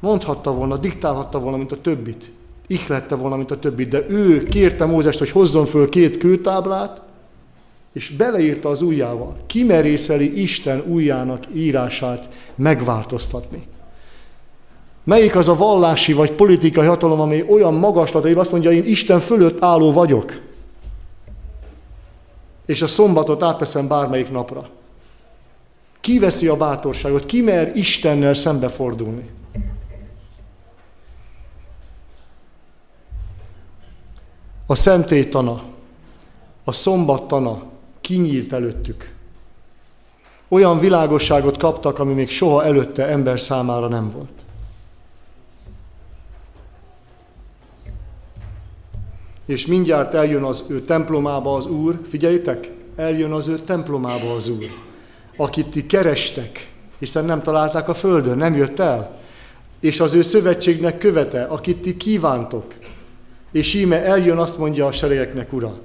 [0.00, 2.30] Mondhatta volna, diktálhatta volna, mint a többit.
[2.66, 7.02] Ihlette volna, mint a többit, de ő kérte Mózest, hogy hozzon föl két kőtáblát,
[7.92, 9.36] és beleírta az ujjával.
[9.46, 13.66] Kimerészeli Isten ujjának írását megváltoztatni.
[15.04, 19.20] Melyik az a vallási vagy politikai hatalom, ami olyan magaslat, hogy azt mondja, én Isten
[19.20, 20.40] fölött álló vagyok.
[22.66, 24.68] És a szombatot átteszem bármelyik napra.
[26.00, 27.26] Ki veszi a bátorságot?
[27.26, 29.30] Ki mer Istennel szembefordulni?
[34.66, 35.62] A szentélytana,
[36.64, 37.62] a szombattana
[38.00, 39.14] kinyílt előttük.
[40.48, 44.32] Olyan világosságot kaptak, ami még soha előtte ember számára nem volt.
[49.46, 54.66] És mindjárt eljön az ő templomába az Úr, figyeljétek, eljön az ő templomába az Úr,
[55.36, 59.20] akit ti kerestek, hiszen nem találták a földön, nem jött el,
[59.80, 62.74] és az ő szövetségnek követe, akit ti kívántok.
[63.52, 65.78] És íme eljön, azt mondja a seregeknek, Ura,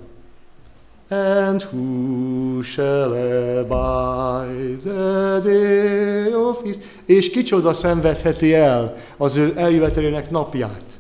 [1.09, 6.75] And who shall abide the day of his...
[7.05, 10.96] És kicsoda szenvedheti el az ő eljövetelének napját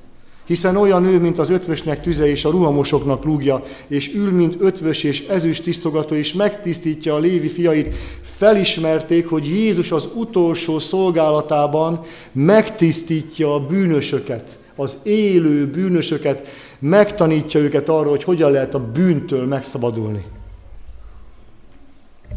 [0.47, 5.03] hiszen olyan ő, mint az ötvösnek tüze és a ruhamosoknak lúgja, és ül, mint ötvös
[5.03, 13.53] és ezüst tisztogató, és megtisztítja a lévi fiait, felismerték, hogy Jézus az utolsó szolgálatában megtisztítja
[13.53, 16.47] a bűnösöket, az élő bűnösöket,
[16.79, 20.25] megtanítja őket arra, hogy hogyan lehet a bűntől megszabadulni.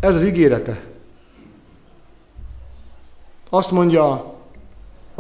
[0.01, 0.85] Ez az ígérete.
[3.51, 4.35] Azt mondja,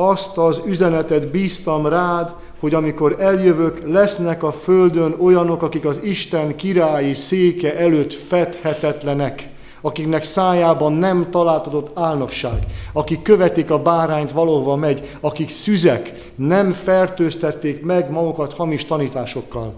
[0.08, 6.56] azt az üzenetet bíztam rád, hogy amikor eljövök, lesznek a földön olyanok, akik az Isten
[6.56, 9.48] királyi széke előtt fedhetetlenek,
[9.80, 17.82] akiknek szájában nem találtatott álnokság, akik követik a bárányt valóva megy, akik szüzek, nem fertőztették
[17.84, 19.72] meg magukat hamis tanításokkal.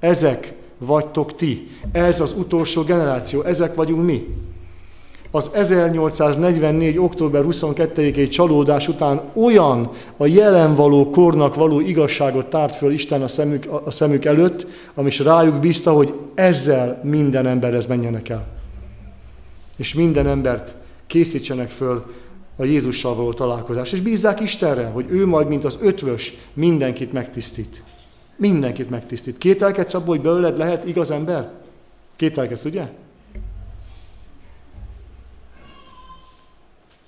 [0.00, 1.66] Ezek vagytok ti.
[1.92, 4.26] Ez az utolsó generáció, ezek vagyunk mi
[5.34, 6.98] az 1844.
[6.98, 13.28] október 22-i csalódás után olyan a jelen való kornak való igazságot tárt föl Isten a
[13.28, 18.46] szemük, a szemük előtt, ami is rájuk bízta, hogy ezzel minden emberhez menjenek el.
[19.76, 20.74] És minden embert
[21.06, 22.04] készítsenek föl
[22.56, 23.92] a Jézussal való találkozás.
[23.92, 27.82] És bízzák Istenre, hogy ő majd, mint az ötvös, mindenkit megtisztít.
[28.36, 29.38] Mindenkit megtisztít.
[29.38, 31.50] Kételkedsz abból, hogy belőled lehet igaz ember?
[32.16, 32.88] Kételkedsz, ugye?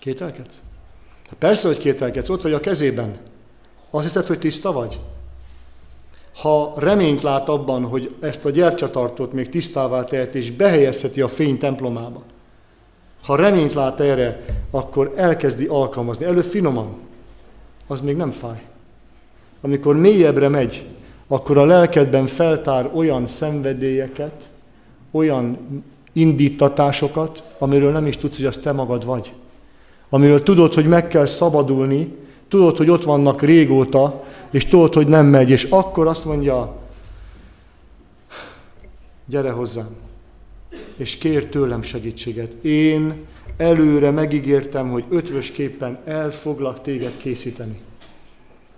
[0.06, 0.62] Kételkedsz?
[1.38, 3.18] Persze, hogy kételkedsz, ott vagy a kezében.
[3.90, 5.00] Azt hiszed, hogy tiszta vagy?
[6.34, 11.58] Ha reményt lát abban, hogy ezt a gyertyatartót még tisztává tehet, és behelyezheti a fény
[11.58, 12.22] templomába,
[13.22, 16.24] ha reményt lát erre, akkor elkezdi alkalmazni.
[16.24, 16.96] Előbb finoman,
[17.86, 18.62] az még nem fáj.
[19.60, 20.86] Amikor mélyebbre megy,
[21.28, 24.48] akkor a lelkedben feltár olyan szenvedélyeket,
[25.10, 25.58] olyan
[26.12, 29.32] indítatásokat, amiről nem is tudsz, hogy az te magad vagy.
[30.08, 32.14] Amiről tudod, hogy meg kell szabadulni,
[32.48, 36.76] tudod, hogy ott vannak régóta, és tudod, hogy nem megy, és akkor azt mondja,
[39.26, 39.88] gyere hozzám,
[40.96, 42.52] és kér tőlem segítséget.
[42.64, 43.24] Én
[43.56, 47.80] előre megígértem, hogy ötvösképpen el foglak téged készíteni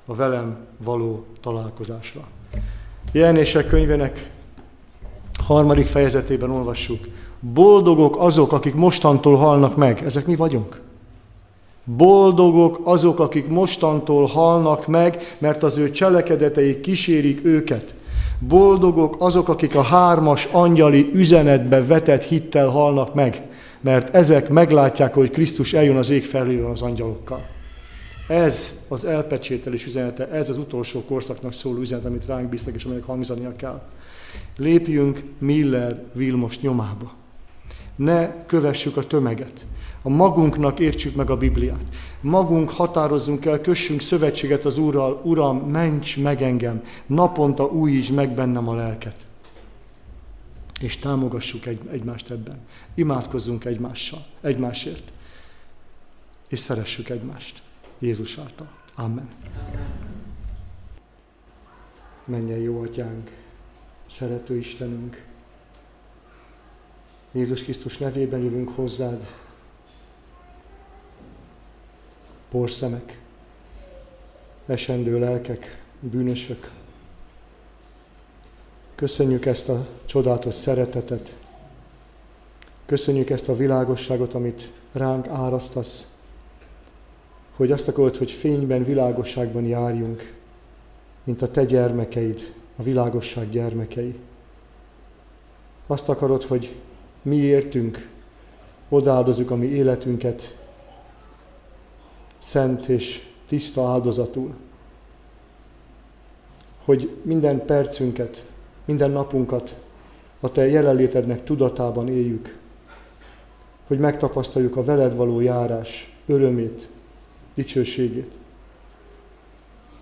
[0.06, 2.28] a velem való találkozásra.
[3.12, 4.30] Jelenések könyvének
[5.46, 7.08] harmadik fejezetében olvassuk.
[7.40, 10.02] Boldogok azok, akik mostantól halnak meg.
[10.04, 10.80] Ezek mi vagyunk?
[11.96, 17.94] Boldogok azok, akik mostantól halnak meg, mert az ő cselekedetei kísérik őket.
[18.38, 23.42] Boldogok azok, akik a hármas angyali üzenetbe vetett hittel halnak meg,
[23.80, 27.46] mert ezek meglátják, hogy Krisztus eljön az ég felől az angyalokkal.
[28.28, 33.04] Ez az elpecsételés üzenete, ez az utolsó korszaknak szóló üzenet, amit ránk bíztak, és amelyek
[33.04, 33.82] hangzania kell.
[34.56, 37.12] Lépjünk Miller Vilmos nyomába.
[37.96, 39.66] Ne kövessük a tömeget.
[40.02, 41.84] A magunknak értsük meg a Bibliát.
[42.20, 45.20] Magunk határozzunk el, kössünk szövetséget az Úrral.
[45.24, 49.26] Uram, ments meg engem, naponta újítsd meg bennem a lelket.
[50.80, 52.58] És támogassuk egy, egymást ebben.
[52.94, 55.12] Imádkozzunk egymással, egymásért.
[56.48, 57.62] És szeressük egymást.
[57.98, 58.68] Jézus által.
[58.94, 59.28] Amen.
[62.24, 63.30] Menjen jó atyánk,
[64.06, 65.24] szerető Istenünk.
[67.32, 69.26] Jézus Krisztus nevében jövünk hozzád,
[72.50, 73.20] porszemek,
[74.66, 76.70] esendő lelkek, bűnösök.
[78.94, 81.34] Köszönjük ezt a csodálatos szeretetet,
[82.86, 86.12] köszönjük ezt a világosságot, amit ránk árasztasz,
[87.56, 90.34] hogy azt akarod, hogy fényben, világosságban járjunk,
[91.24, 94.18] mint a te gyermekeid, a világosság gyermekei.
[95.86, 96.74] Azt akarod, hogy
[97.22, 98.08] mi értünk,
[98.88, 100.58] odaáldozzuk a mi életünket,
[102.38, 104.54] szent és tiszta áldozatul.
[106.84, 108.44] Hogy minden percünket,
[108.84, 109.74] minden napunkat
[110.40, 112.58] a Te jelenlétednek tudatában éljük.
[113.86, 116.88] Hogy megtapasztaljuk a veled való járás örömét,
[117.54, 118.32] dicsőségét.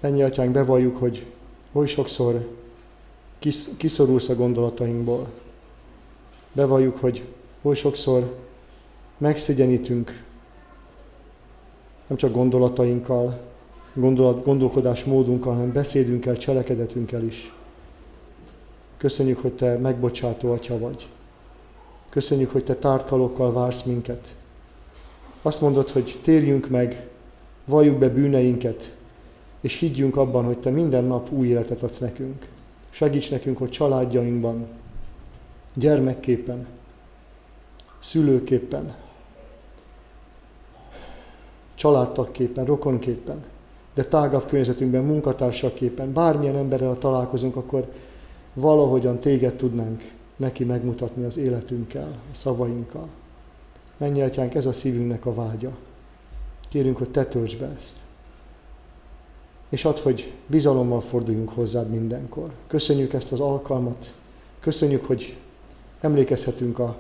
[0.01, 1.26] Ennyi atyánk, bevalljuk, hogy
[1.72, 2.49] oly sokszor
[3.76, 5.26] kiszorulsz a gondolatainkból.
[6.53, 7.24] Bevalljuk, hogy
[7.62, 8.37] oly sokszor
[9.18, 10.24] megszégyenítünk
[12.07, 13.40] nem csak gondolatainkkal,
[13.94, 17.52] gondolat, gondolkodás módunkkal, hanem beszédünkkel, cselekedetünkkel is.
[18.96, 21.07] Köszönjük, hogy Te megbocsátó Atya vagy.
[22.09, 24.34] Köszönjük, hogy Te tártkalokkal vársz minket.
[25.42, 27.09] Azt mondod, hogy térjünk meg,
[27.64, 28.94] valljuk be bűneinket,
[29.61, 32.48] és higgyünk abban, hogy Te minden nap új életet adsz nekünk.
[32.90, 34.66] Segíts nekünk, hogy családjainkban,
[35.74, 36.66] gyermekképpen,
[38.00, 38.94] szülőképpen,
[41.76, 43.44] családtagképpen, rokonképpen,
[43.94, 47.92] de tágabb környezetünkben, munkatársaképpen, bármilyen emberrel találkozunk, akkor
[48.54, 53.08] valahogyan téged tudnánk neki megmutatni az életünkkel, a szavainkkal.
[53.96, 55.70] Mennyi atyánk, ez a szívünknek a vágya.
[56.68, 57.96] Kérünk, hogy te töltsd be ezt.
[59.68, 62.50] És add, hogy bizalommal forduljunk hozzád mindenkor.
[62.66, 64.12] Köszönjük ezt az alkalmat.
[64.60, 65.36] Köszönjük, hogy
[66.00, 66.96] emlékezhetünk a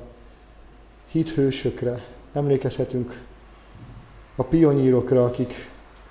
[1.10, 3.25] hithősökre, emlékezhetünk
[4.36, 5.52] a pionírokra, akik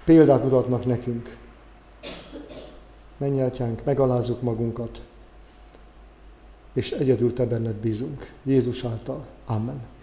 [0.04, 1.38] példát mutatnak nekünk.
[3.18, 5.02] Menj, atyánk, megalázzuk magunkat,
[6.74, 8.32] és egyedül te benned bízunk.
[8.44, 9.26] Jézus által.
[9.46, 9.95] Amen.